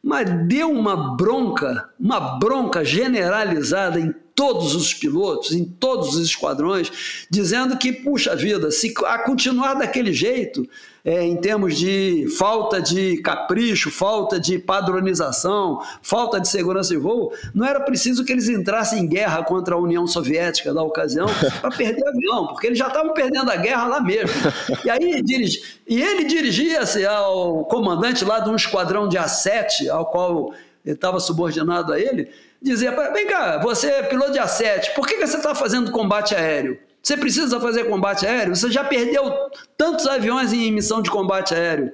[0.03, 7.27] mas deu uma bronca, uma bronca generalizada em todos os pilotos, em todos os esquadrões,
[7.31, 10.69] dizendo que, puxa vida, se a continuar daquele jeito,
[11.05, 17.33] é, em termos de falta de capricho, falta de padronização, falta de segurança de voo,
[17.55, 21.27] não era preciso que eles entrassem em guerra contra a União Soviética da ocasião
[21.61, 24.35] para perder avião, porque eles já estavam perdendo a guerra lá mesmo.
[24.83, 30.07] E aí dirige, e ele dirigia-se ao comandante lá de um esquadrão de A7, ao
[30.07, 30.55] qual
[30.85, 32.31] estava subordinado a ele,
[32.65, 36.35] dizia: vem cá, você é piloto de A7, por que, que você está fazendo combate
[36.35, 36.79] aéreo?
[37.03, 38.57] Você precisa fazer combate aéreo?
[38.57, 39.31] Você já perdeu
[39.77, 41.93] tantos aviões em missão de combate aéreo.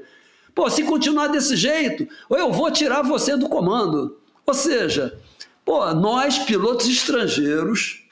[0.55, 4.19] Pô, se continuar desse jeito, eu vou tirar você do comando.
[4.47, 5.19] Ou seja,
[5.65, 8.07] pô, nós, pilotos estrangeiros,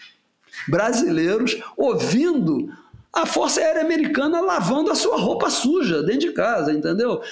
[0.66, 2.68] brasileiros, ouvindo
[3.12, 7.22] a Força Aérea Americana lavando a sua roupa suja dentro de casa, entendeu?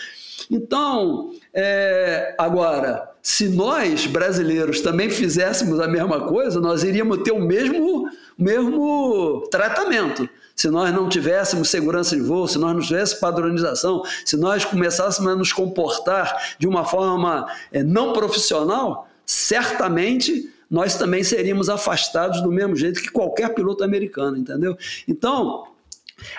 [0.50, 7.40] Então, é, agora, se nós brasileiros também fizéssemos a mesma coisa, nós iríamos ter o
[7.40, 8.08] mesmo,
[8.38, 10.28] mesmo tratamento.
[10.54, 15.28] Se nós não tivéssemos segurança de voo, se nós não tivéssemos padronização, se nós começássemos
[15.28, 22.52] a nos comportar de uma forma é, não profissional, certamente nós também seríamos afastados do
[22.52, 24.78] mesmo jeito que qualquer piloto americano, entendeu?
[25.08, 25.66] Então,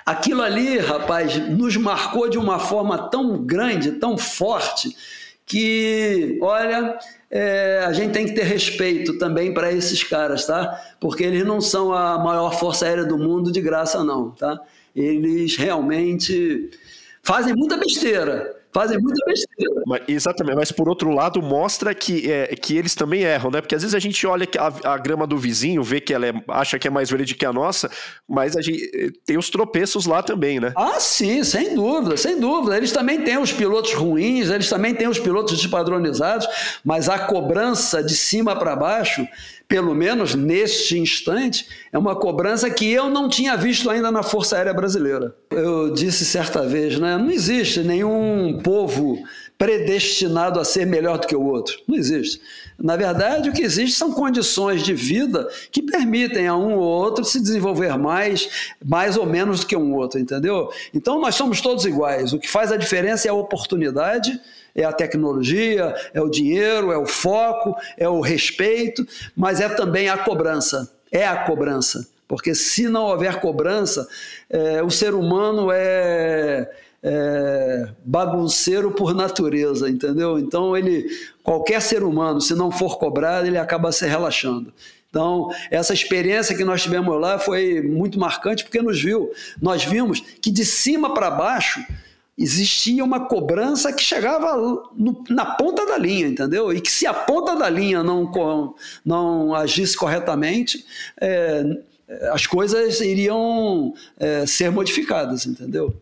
[0.03, 4.95] Aquilo ali, rapaz, nos marcou de uma forma tão grande, tão forte,
[5.48, 7.00] que, olha,
[7.32, 10.78] é, a gente tem que ter respeito também para esses caras, tá?
[11.00, 14.60] Porque eles não são a maior força aérea do mundo de graça, não, tá?
[14.93, 16.70] Eles realmente
[17.24, 19.47] fazem muita besteira, fazem muita besteira.
[19.88, 23.60] Mas, exatamente, mas por outro lado mostra que, é, que eles também erram, né?
[23.60, 26.34] Porque às vezes a gente olha a, a grama do vizinho, vê que ela é,
[26.49, 27.89] acha que é mais verde que a nossa,
[28.28, 30.74] mas a gente eh, tem os tropeços lá também, né?
[30.76, 32.78] Ah, sim, sem dúvida, sem dúvida.
[32.78, 36.47] Eles também têm os pilotos ruins, eles também têm os pilotos despadronizados,
[36.86, 39.28] mas a cobrança de cima para baixo
[39.68, 44.55] pelo menos neste instante, é uma cobrança que eu não tinha visto ainda na Força
[44.55, 45.36] Aérea Brasileira.
[45.51, 47.18] Eu disse certa vez, né?
[47.18, 49.22] Não existe nenhum povo
[49.58, 51.80] predestinado a ser melhor do que o outro.
[51.88, 52.39] Não existe.
[52.78, 57.26] Na verdade, o que existe são condições de vida que permitem a um ou outro
[57.26, 60.70] se desenvolver mais, mais ou menos do que um outro, entendeu?
[60.93, 62.34] Então, nós somos todos iguais.
[62.34, 64.39] O que faz a diferença é a oportunidade
[64.78, 69.05] é a tecnologia, é o dinheiro, é o foco, é o respeito,
[69.36, 70.88] mas é também a cobrança.
[71.12, 72.08] É a cobrança.
[72.28, 74.08] Porque se não houver cobrança,
[74.49, 76.70] é, o ser humano é,
[77.04, 80.39] é, bagunceiro por natureza, entendeu?
[80.39, 81.08] Então ele,
[81.43, 84.74] qualquer ser humano, se não for cobrado, ele acaba se relaxando.
[85.10, 89.32] Então, essa experiência que nós tivemos lá foi muito marcante porque nos viu,
[89.62, 91.84] nós vimos que de cima para baixo
[92.38, 94.56] existia uma cobrança que chegava
[94.95, 96.72] no, na ponta da linha, entendeu?
[96.72, 98.32] E que se a ponta da linha não,
[99.04, 100.86] não agisse corretamente,
[101.20, 101.64] é,
[102.32, 105.95] as coisas iriam é, ser modificadas, entendeu?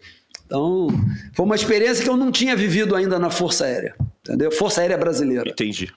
[0.46, 0.88] Então,
[1.34, 4.52] foi uma experiência que eu não tinha vivido ainda na Força Aérea, entendeu?
[4.52, 5.50] Força Aérea Brasileira.
[5.50, 5.92] Entendi.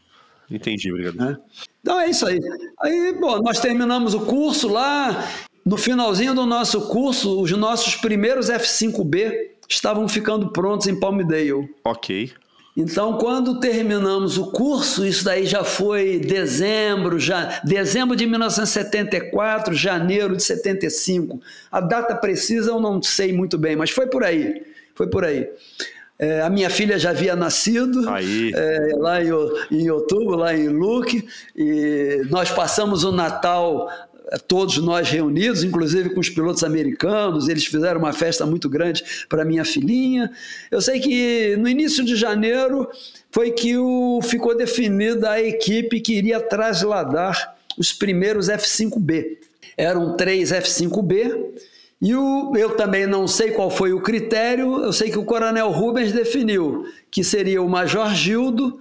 [0.51, 1.23] Entendi, obrigado.
[1.23, 1.37] É.
[1.81, 2.39] Então é isso aí.
[2.81, 5.29] Aí, bom, nós terminamos o curso lá.
[5.65, 9.31] No finalzinho do nosso curso, os nossos primeiros F5B
[9.69, 11.69] estavam ficando prontos em Palmdale.
[11.85, 12.33] Ok.
[12.81, 20.37] Então, quando terminamos o curso, isso daí já foi dezembro, já dezembro de 1974, janeiro
[20.37, 21.41] de 75.
[21.73, 24.63] A data precisa eu não sei muito bem, mas foi por aí.
[24.95, 25.49] Foi por aí.
[26.21, 29.31] É, a minha filha já havia nascido é, lá em,
[29.73, 31.27] em, outubro, lá em Luque,
[31.57, 33.91] e nós passamos o Natal
[34.37, 39.45] todos nós reunidos, inclusive com os pilotos americanos, eles fizeram uma festa muito grande para
[39.45, 40.31] minha filhinha.
[40.71, 42.89] Eu sei que no início de janeiro
[43.31, 49.39] foi que o, ficou definida a equipe que iria trasladar os primeiros F5B.
[49.77, 51.47] Eram três F5B
[52.01, 55.71] e o, eu também não sei qual foi o critério, eu sei que o Coronel
[55.71, 58.81] Rubens definiu que seria o Major Gildo,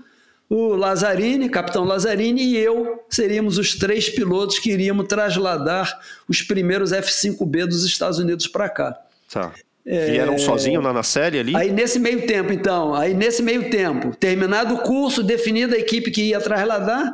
[0.49, 6.91] o Lazzarini, capitão Lazzarini e eu seríamos os três pilotos que iríamos trasladar os primeiros
[6.91, 8.97] F-5B dos Estados Unidos para cá.
[9.31, 9.51] Tá.
[9.85, 10.11] É...
[10.11, 11.55] Vieram sozinhos na, na série ali?
[11.55, 16.11] Aí nesse meio tempo, então, aí nesse meio tempo, terminado o curso, definida a equipe
[16.11, 17.13] que ia trasladar,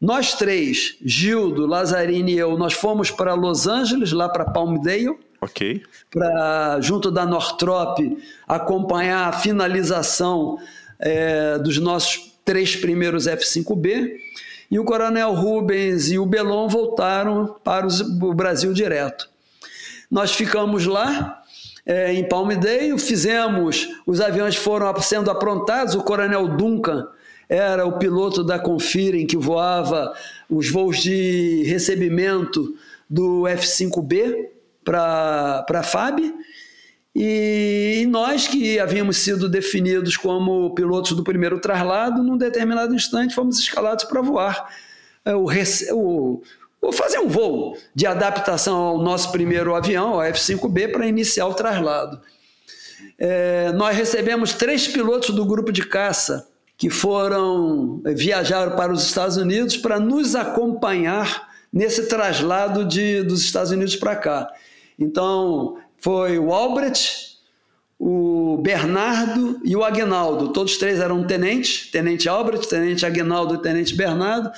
[0.00, 5.82] nós três, Gildo, Lazzarini e eu, nós fomos para Los Angeles, lá para Palmdale, Ok.
[6.10, 7.98] Para, junto da Northrop,
[8.48, 10.58] acompanhar a finalização
[10.98, 14.16] é, dos nossos três primeiros F-5B.
[14.70, 19.28] E o Coronel Rubens e o Belon voltaram para o Brasil direto.
[20.10, 21.42] Nós ficamos lá,
[21.86, 27.06] é, em Palmdale, fizemos, os aviões foram sendo aprontados, o Coronel Duncan
[27.48, 30.12] era o piloto da Confirem que voava
[30.48, 32.74] os voos de recebimento
[33.08, 34.48] do F-5B,
[34.84, 36.20] para a FAB.
[37.14, 43.58] E nós que havíamos sido definidos como pilotos do primeiro traslado, num determinado instante fomos
[43.58, 44.68] escalados para voar.
[45.24, 45.46] É, o,
[45.92, 46.42] o,
[46.82, 51.54] o, fazer um voo de adaptação ao nosso primeiro avião, o F-5B, para iniciar o
[51.54, 52.20] traslado.
[53.16, 59.36] É, nós recebemos três pilotos do grupo de caça que foram viajar para os Estados
[59.36, 64.52] Unidos para nos acompanhar nesse traslado de, dos Estados Unidos para cá.
[64.98, 67.38] Então, foi o Albrecht,
[67.98, 70.52] o Bernardo e o Aguinaldo.
[70.52, 74.52] Todos três eram tenentes, tenente Albrecht, tenente Aguinaldo e tenente Bernardo,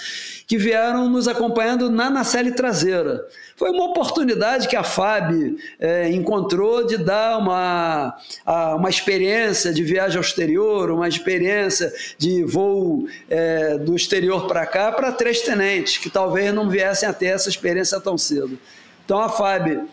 [0.44, 3.24] que vieram nos acompanhando na nacelle traseira.
[3.54, 8.16] Foi uma oportunidade que a FAB é, encontrou de dar uma,
[8.74, 14.90] uma experiência de viagem ao exterior, uma experiência de voo é, do exterior para cá
[14.90, 18.58] para três tenentes, que talvez não viessem a ter essa experiência tão cedo.
[19.04, 19.86] Então a FAB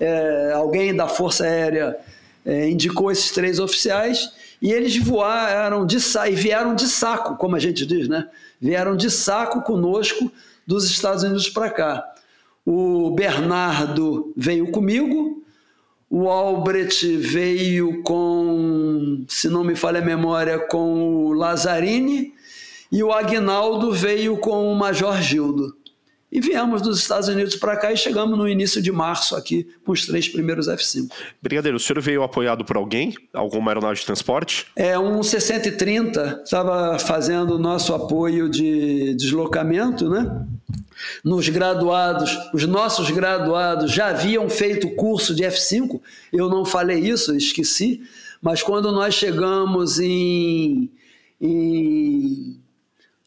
[0.00, 1.96] é, alguém da Força Aérea
[2.44, 7.58] é, indicou esses três oficiais e eles voaram de e vieram de saco, como a
[7.58, 8.28] gente diz, né?
[8.60, 10.32] Vieram de saco conosco
[10.66, 12.14] dos Estados Unidos para cá.
[12.64, 15.42] O Bernardo veio comigo,
[16.08, 22.34] o Albrecht veio com, se não me falha a memória, com o Lazzarini
[22.90, 25.76] e o Agnaldo veio com o Major Gildo.
[26.32, 29.90] E viemos dos Estados Unidos para cá e chegamos no início de março aqui com
[29.90, 31.10] os três primeiros F-5.
[31.42, 33.14] Brigadeiro, o senhor veio apoiado por alguém?
[33.34, 34.66] Alguma aeronave de transporte?
[34.76, 40.46] É, um 6030 estava fazendo o nosso apoio de deslocamento, né?
[41.24, 46.00] Nos graduados, os nossos graduados já haviam feito curso de F5,
[46.32, 48.02] eu não falei isso, esqueci,
[48.40, 50.90] mas quando nós chegamos em,
[51.40, 52.60] em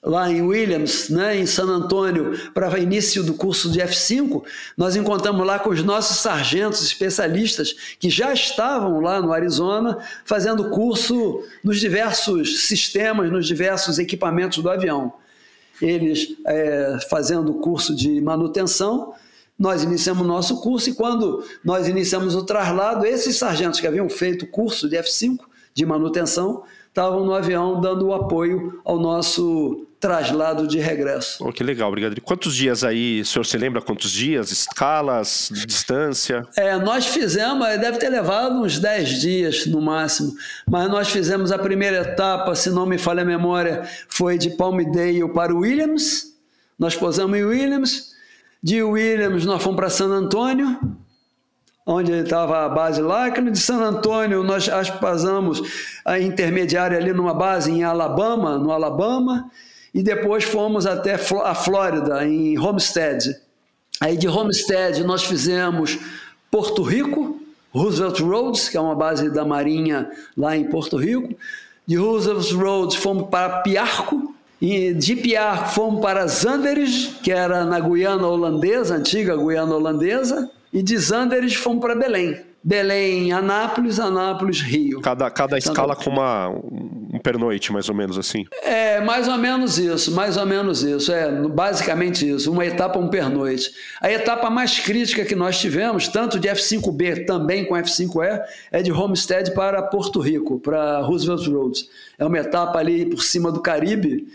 [0.04, 4.43] lá em Williams, né, em San Antônio, para início do curso de F5,
[4.78, 10.70] nós encontramos lá com os nossos sargentos especialistas que já estavam lá no Arizona fazendo
[10.70, 15.14] curso nos diversos sistemas, nos diversos equipamentos do avião.
[15.82, 19.14] Eles é, fazendo curso de manutenção,
[19.58, 24.10] nós iniciamos o nosso curso e quando nós iniciamos o traslado, esses sargentos que haviam
[24.10, 25.39] feito curso de F5
[25.74, 26.64] de manutenção,
[26.94, 31.44] estavam no avião dando o apoio ao nosso traslado de regresso.
[31.44, 32.22] Oh, que legal, Brigadeiro.
[32.22, 36.46] Quantos dias aí, o senhor se lembra quantos dias, escalas, distância?
[36.56, 40.34] É, nós fizemos, deve ter levado uns 10 dias no máximo,
[40.70, 45.28] mas nós fizemos a primeira etapa, se não me falha a memória, foi de Palmdale
[45.34, 46.36] para Williams,
[46.78, 48.12] nós posamos em Williams,
[48.62, 50.80] de Williams nós fomos para San Antônio,
[51.86, 54.70] onde estava a base lá, que de San Antônio nós
[55.02, 55.62] passamos
[56.06, 59.50] a intermediária ali numa base em Alabama, no Alabama,
[59.94, 63.36] e depois fomos até a Flórida, em Homestead.
[64.00, 66.00] Aí de Homestead nós fizemos
[66.50, 67.40] Porto Rico,
[67.72, 71.36] Roosevelt Roads, que é uma base da Marinha lá em Porto Rico.
[71.86, 77.80] De Roosevelt Roads fomos para Piarco, e de Piarco fomos para Zanderes, que era na
[77.80, 80.50] Guiana Holandesa, antiga Guiana Holandesa.
[80.74, 82.41] E de Zanderes fomos para Belém.
[82.63, 85.01] Belém, Anápolis, Anápolis, Rio.
[85.01, 88.45] Cada, cada escala com uma, um pernoite, mais ou menos assim.
[88.63, 91.11] É, mais ou menos isso, mais ou menos isso.
[91.11, 93.69] É, basicamente isso, uma etapa, um pernoite.
[94.01, 98.93] A etapa mais crítica que nós tivemos, tanto de F5B também com F5E, é de
[98.93, 101.89] Homestead para Porto Rico, para Roosevelt Roads.
[102.17, 104.26] É uma etapa ali por cima do Caribe,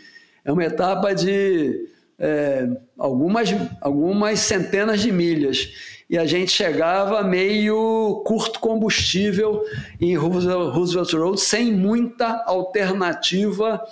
[0.45, 2.69] é uma etapa de é,
[2.99, 3.49] algumas,
[3.81, 5.73] algumas centenas de milhas
[6.09, 9.63] e a gente chegava meio curto combustível
[10.01, 13.83] em Roosevelt Road, sem muita alternativa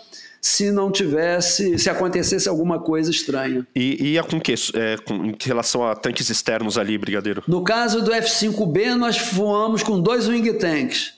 [0.41, 3.67] se não tivesse, se acontecesse alguma coisa estranha.
[3.75, 4.55] E ia com o quê?
[4.75, 7.43] É, com, em relação a tanques externos ali, Brigadeiro?
[7.49, 11.14] No caso do F-5B, nós voamos com dois wing tanks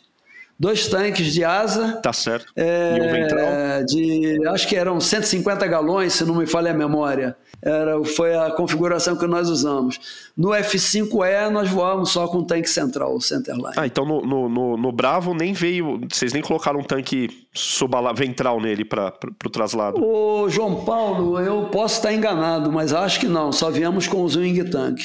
[0.59, 2.01] dois tanques de asa.
[2.03, 2.53] Tá certo.
[2.57, 3.85] É, e um ventral?
[3.87, 7.37] De, acho que eram 150 galões, se não me falha a memória.
[7.63, 10.31] Era, foi a configuração que nós usamos.
[10.37, 13.75] No F5E, nós voamos só com tanque central, o Centerline.
[13.77, 16.01] Ah, então no, no, no, Bravo nem veio.
[16.09, 19.13] Vocês nem colocaram um tanque subala, ventral nele para
[19.45, 20.03] o traslado?
[20.03, 23.51] Ô, João Paulo, eu posso estar enganado, mas acho que não.
[23.53, 25.01] Só viemos com os wing tank.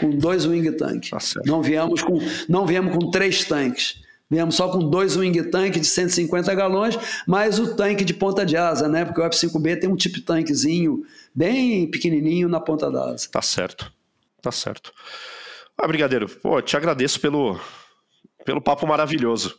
[0.00, 1.10] Com dois wing tank.
[1.10, 4.04] Tá não viemos com, não viemos com três tanques.
[4.30, 8.56] Viemos só com dois wing tank de 150 galões, mais o tanque de ponta de
[8.56, 9.04] asa, né?
[9.04, 11.04] Porque o F5B tem um tipo tanquezinho
[11.34, 13.28] bem pequenininho na ponta da asa.
[13.30, 13.92] Tá certo,
[14.40, 14.92] tá certo.
[15.76, 17.60] Ah, Brigadeiro, pô, te agradeço pelo,
[18.44, 19.54] pelo papo maravilhoso.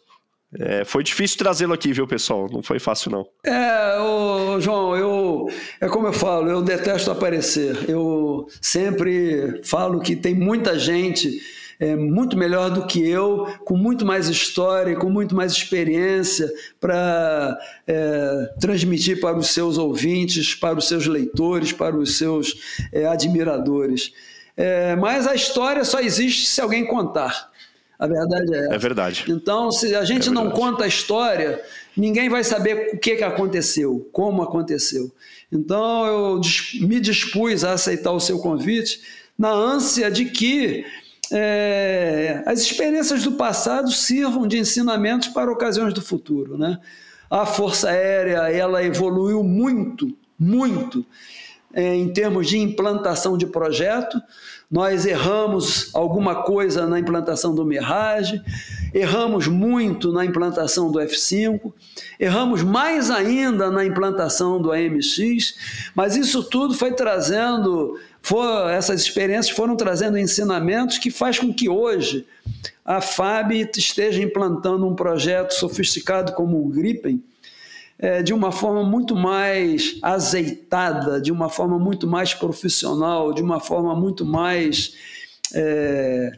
[0.57, 2.47] É, foi difícil trazê-lo aqui, viu, pessoal?
[2.49, 3.28] Não foi fácil, não.
[3.43, 5.49] É, ô, João, eu,
[5.82, 7.89] é como eu falo, eu detesto aparecer.
[7.89, 11.41] Eu sempre falo que tem muita gente
[11.80, 17.58] é, muito melhor do que eu, com muito mais história, com muito mais experiência para
[17.88, 22.56] é, transmitir para os seus ouvintes, para os seus leitores, para os seus
[22.92, 24.14] é, admiradores.
[24.58, 27.52] É, mas a história só existe se alguém contar.
[27.98, 28.76] A verdade é essa.
[28.76, 29.26] É verdade.
[29.28, 31.62] Então, se a gente é não conta a história,
[31.96, 35.12] ninguém vai saber o que, que aconteceu, como aconteceu.
[35.52, 36.42] Então, eu
[36.82, 39.02] me dispus a aceitar o seu convite
[39.38, 40.86] na ânsia de que
[41.32, 46.58] é, as experiências do passado sirvam de ensinamentos para ocasiões do futuro.
[46.58, 46.80] Né?
[47.30, 51.06] A Força Aérea ela evoluiu muito, muito
[51.74, 54.22] é, em termos de implantação de projeto.
[54.72, 58.42] Nós erramos alguma coisa na implantação do Mirage,
[58.94, 61.72] erramos muito na implantação do F5,
[62.20, 65.54] erramos mais ainda na implantação do AMX,
[65.94, 71.70] mas isso tudo foi trazendo for, essas experiências foram trazendo ensinamentos que faz com que
[71.70, 72.26] hoje
[72.84, 77.24] a FAB esteja implantando um projeto sofisticado como o Gripen
[78.00, 83.60] é, de uma forma muito mais azeitada, de uma forma muito mais profissional, de uma
[83.60, 84.96] forma muito mais
[85.54, 86.32] é,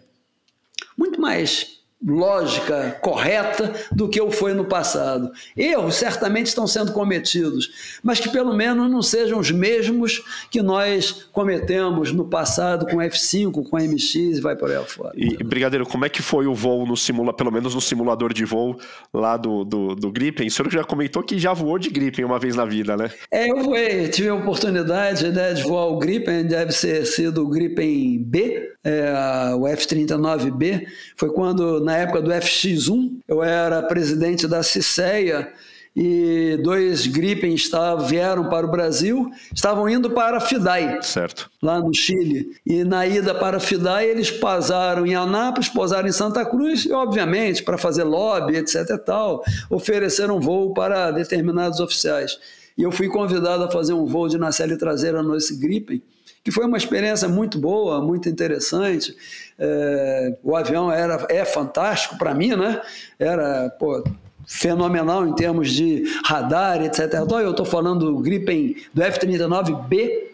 [0.97, 5.31] muito mais lógica correta do que o foi no passado.
[5.55, 11.27] Erros certamente estão sendo cometidos, mas que pelo menos não sejam os mesmos que nós
[11.31, 15.13] cometemos no passado com F5, com MX e vai por aí afora.
[15.15, 18.45] E, Brigadeiro, como é que foi o voo no simula, pelo menos no simulador de
[18.45, 18.79] voo
[19.13, 20.47] lá do, do, do Gripen?
[20.47, 23.09] O senhor já comentou que já voou de Gripen uma vez na vida, né?
[23.31, 27.49] É, eu voei, tive a oportunidade né, de voar o Gripen, deve ser sido o
[27.49, 34.63] Gripen B, é, o F-39B, foi quando, na época do FX1, eu era presidente da
[34.63, 35.51] CICEA
[35.99, 41.49] e dois Gripen estavam, vieram para o Brasil, estavam indo para a FIDAI, certo.
[41.59, 42.55] lá no Chile.
[42.63, 46.91] E na ida para a FIDAI, eles pousaram em Anápolis, pousaram em Santa Cruz, e
[46.91, 52.37] obviamente, para fazer lobby, etc e tal, ofereceram voo para determinados oficiais.
[52.77, 55.99] E eu fui convidado a fazer um voo de nacelle traseira nesse Gripen,
[56.47, 59.13] que foi uma experiência muito boa, muito interessante.
[59.59, 62.81] É, o avião era, é fantástico para mim, né?
[63.19, 64.01] Era, pô,
[64.45, 67.15] fenomenal em termos de radar, etc.
[67.41, 70.29] Eu estou falando do Gripen do F-39B,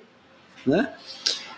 [0.68, 0.94] né?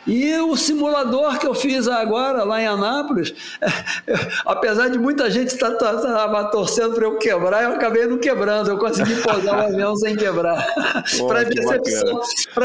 [0.07, 3.34] E o simulador que eu fiz agora lá em Anápolis,
[4.45, 8.18] apesar de muita gente estar tá, tá, tá, torcendo para eu quebrar, eu acabei não
[8.18, 10.65] quebrando, eu consegui pousar o avião sem quebrar.
[11.27, 12.22] para decepção,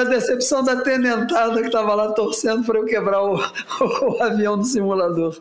[0.08, 5.40] decepção da tenentada que estava lá torcendo para eu quebrar o, o, avião do simulador.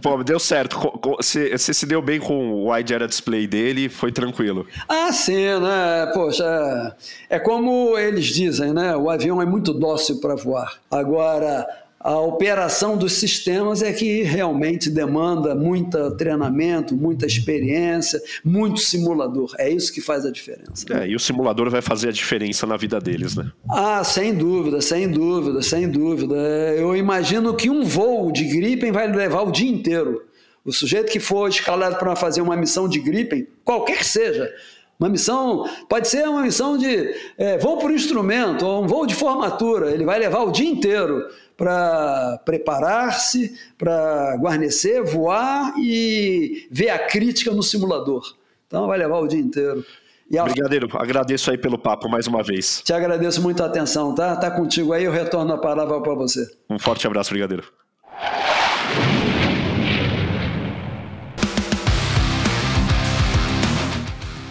[0.00, 0.76] Pô, deu certo.
[1.18, 4.66] Você, você se deu bem com o wide area display dele, foi tranquilo.
[4.88, 6.10] Ah, sim, né?
[6.14, 6.96] Poxa,
[7.28, 8.96] é como eles dizem, né?
[8.96, 10.72] O avião é muito dócil para voar.
[10.90, 11.66] Agora,
[12.06, 19.52] a operação dos sistemas é que realmente demanda muito treinamento, muita experiência, muito simulador.
[19.58, 20.86] É isso que faz a diferença.
[20.90, 23.50] É, e o simulador vai fazer a diferença na vida deles, né?
[23.68, 26.36] Ah, sem dúvida, sem dúvida, sem dúvida.
[26.76, 30.22] Eu imagino que um voo de Gripen vai levar o dia inteiro.
[30.64, 34.48] O sujeito que for escalado para fazer uma missão de Gripen, qualquer que seja,
[34.98, 39.14] uma missão, pode ser uma missão de é, voo por instrumento, ou um voo de
[39.14, 39.90] formatura.
[39.90, 41.22] Ele vai levar o dia inteiro
[41.56, 48.22] para preparar-se, para guarnecer, voar e ver a crítica no simulador.
[48.66, 49.84] Então vai levar o dia inteiro.
[50.30, 50.44] E a...
[50.44, 52.82] Brigadeiro, agradeço aí pelo papo mais uma vez.
[52.84, 54.34] Te agradeço muito a atenção, tá?
[54.36, 56.50] Tá contigo aí, eu retorno a palavra para você.
[56.68, 57.64] Um forte abraço, Brigadeiro.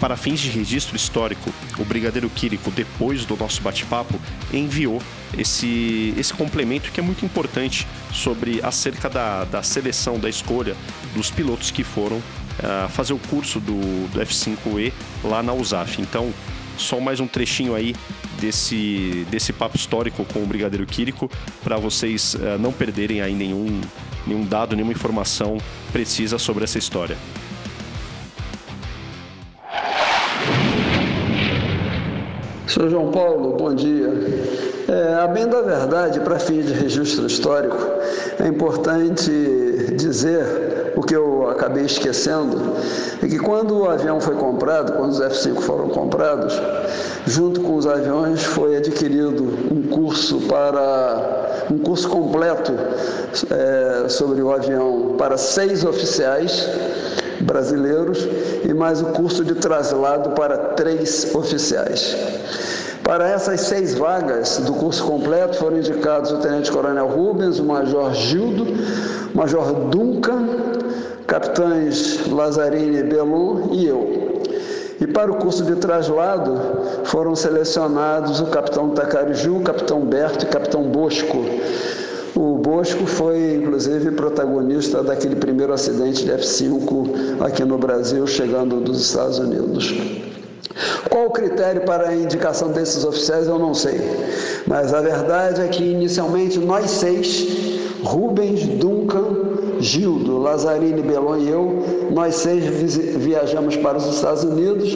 [0.06, 4.22] Para fins de registro histórico, o Brigadeiro Quírico, depois do nosso bate-papo,
[4.53, 5.02] enviou
[5.36, 10.77] esse, esse complemento que é muito importante sobre acerca da, da seleção, da escolha
[11.15, 15.99] dos pilotos que foram uh, fazer o curso do, do F5E lá na USAF.
[15.99, 16.32] Então,
[16.77, 17.95] só mais um trechinho aí
[18.40, 21.32] desse, desse papo histórico com o Brigadeiro Quírico
[21.64, 23.82] para vocês uh, não perderem aí nenhum,
[24.27, 25.57] nenhum dado, nenhuma informação
[25.91, 27.18] precisa sobre essa história.
[32.76, 32.89] Sr.
[32.89, 34.11] João Paulo, bom dia.
[34.89, 37.77] É, a bem da verdade, para fins de registro histórico,
[38.38, 39.31] é importante
[39.95, 42.73] dizer o que eu acabei esquecendo,
[43.23, 46.61] é que quando o avião foi comprado, quando os F-5 foram comprados,
[47.26, 49.41] junto com os aviões foi adquirido
[49.72, 52.73] um curso para um curso completo
[53.52, 56.69] é, sobre o avião para seis oficiais
[57.45, 58.27] brasileiros
[58.63, 62.15] e mais o curso de traslado para três oficiais.
[63.03, 68.11] Para essas seis vagas do curso completo foram indicados o Tenente Coronel Rubens, o Major
[68.15, 68.65] Gildo,
[69.31, 70.47] o Major Duncan,
[71.27, 74.41] capitães Lazzarini Belu e eu.
[74.99, 76.59] E para o curso de traslado
[77.03, 81.45] foram selecionados o capitão Tacariju, o capitão Berto e o capitão Bosco.
[82.36, 88.99] O Bosco foi, inclusive, protagonista daquele primeiro acidente de F-5 aqui no Brasil, chegando dos
[88.99, 89.94] Estados Unidos.
[91.10, 94.02] Qual o critério para a indicação desses oficiais, eu não sei.
[94.68, 101.84] Mas a verdade é que, inicialmente, nós seis, Rubens, Duncan, Gildo, Lazzarini, Belon e eu,
[102.11, 102.64] nós seis
[103.18, 104.93] viajamos para os Estados Unidos,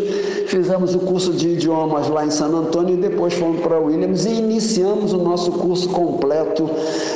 [0.47, 4.29] fizemos o curso de idiomas lá em San Antônio e depois fomos para Williams e
[4.29, 6.69] iniciamos o nosso curso completo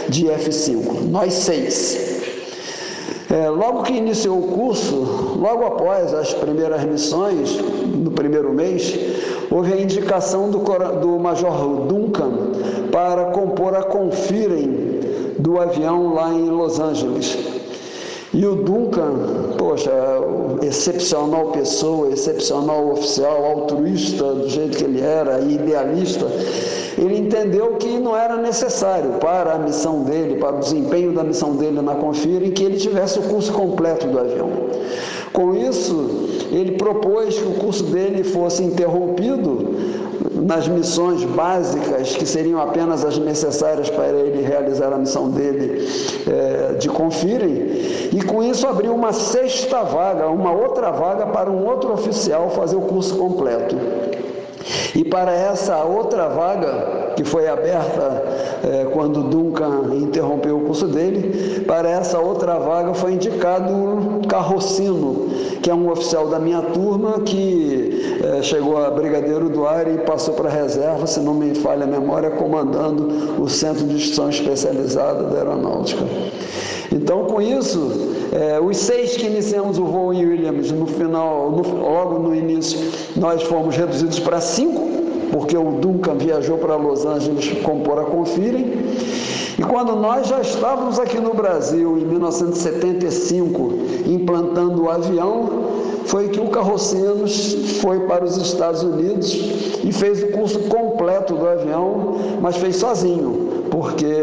[0.09, 1.09] de F5.
[1.09, 2.13] Nós seis.
[3.29, 8.95] É, logo que iniciou o curso, logo após as primeiras missões, no primeiro mês,
[9.49, 10.59] houve a indicação do,
[10.99, 12.51] do Major Duncan
[12.91, 14.99] para compor a Confirem
[15.39, 17.52] do avião lá em Los Angeles.
[18.33, 19.91] E o Duncan, poxa,
[20.63, 26.25] excepcional pessoa, excepcional oficial, altruísta do jeito que ele era, idealista,
[26.97, 31.55] ele entendeu que não era necessário para a missão dele, para o desempenho da missão
[31.55, 34.49] dele na Confira, em que ele tivesse o curso completo do avião.
[35.31, 39.75] Com isso, ele propôs que o curso dele fosse interrompido
[40.33, 45.87] nas missões básicas, que seriam apenas as necessárias para ele realizar a missão dele
[46.27, 47.53] é, de confirem,
[48.11, 52.75] e com isso abriu uma sexta vaga, uma outra vaga para um outro oficial fazer
[52.75, 53.75] o curso completo.
[54.95, 58.23] E para essa outra vaga, que foi aberta
[58.63, 65.29] é, quando Duncan interrompeu o curso dele, para essa outra vaga foi indicado Carrocino,
[65.61, 67.92] que é um oficial da minha turma que
[68.23, 71.83] é, chegou a Brigadeiro do Ar e passou para a reserva, se não me falha
[71.83, 76.05] a memória, comandando o Centro de Instrução Especializada da Aeronáutica.
[76.89, 77.91] Então, com isso,
[78.31, 82.79] é, os seis que iniciamos o voo em Williams, no final, no, logo no início,
[83.17, 84.87] nós fomos reduzidos para cinco,
[85.31, 88.71] porque o Duncan viajou para Los Angeles compor a Confirem.
[89.57, 93.73] E quando nós já estávamos aqui no Brasil, em 1975,
[94.07, 95.49] implantando o avião,
[96.13, 99.33] foi que o Carrocenos foi para os Estados Unidos
[99.83, 104.13] e fez o curso completo do avião, mas fez sozinho, porque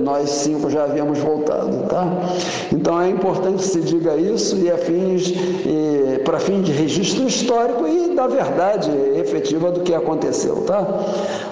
[0.00, 2.04] nós cinco já havíamos voltado, tá?
[2.72, 7.86] Então é importante que se diga isso e, fins, e para fim de registro histórico
[7.86, 10.84] e da verdade efetiva do que aconteceu, tá?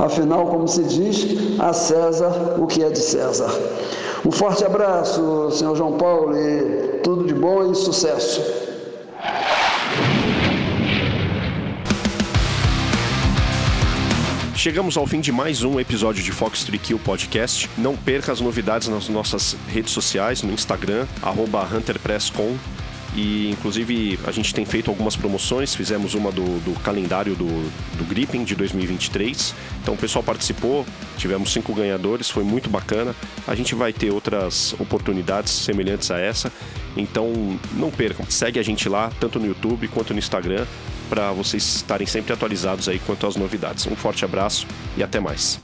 [0.01, 3.55] Afinal, como se diz, a César o que é de César.
[4.27, 8.58] Um forte abraço, senhor João Paulo, e tudo de bom e sucesso.
[14.59, 17.71] Chegamos ao fim de mais um episódio de Fox 3 Kill Podcast.
[17.79, 21.07] Não perca as novidades nas nossas redes sociais, no Instagram,
[21.73, 22.57] HunterPressCom.
[23.15, 28.05] E inclusive a gente tem feito algumas promoções, fizemos uma do, do calendário do, do
[28.05, 29.55] Gripping de 2023.
[29.81, 30.85] Então o pessoal participou,
[31.17, 33.15] tivemos cinco ganhadores, foi muito bacana.
[33.47, 36.53] A gente vai ter outras oportunidades semelhantes a essa.
[36.97, 37.33] Então
[37.75, 40.67] não percam, segue a gente lá, tanto no YouTube quanto no Instagram
[41.09, 43.87] para vocês estarem sempre atualizados aí quanto às novidades.
[43.87, 44.67] Um forte abraço
[44.97, 45.61] e até mais.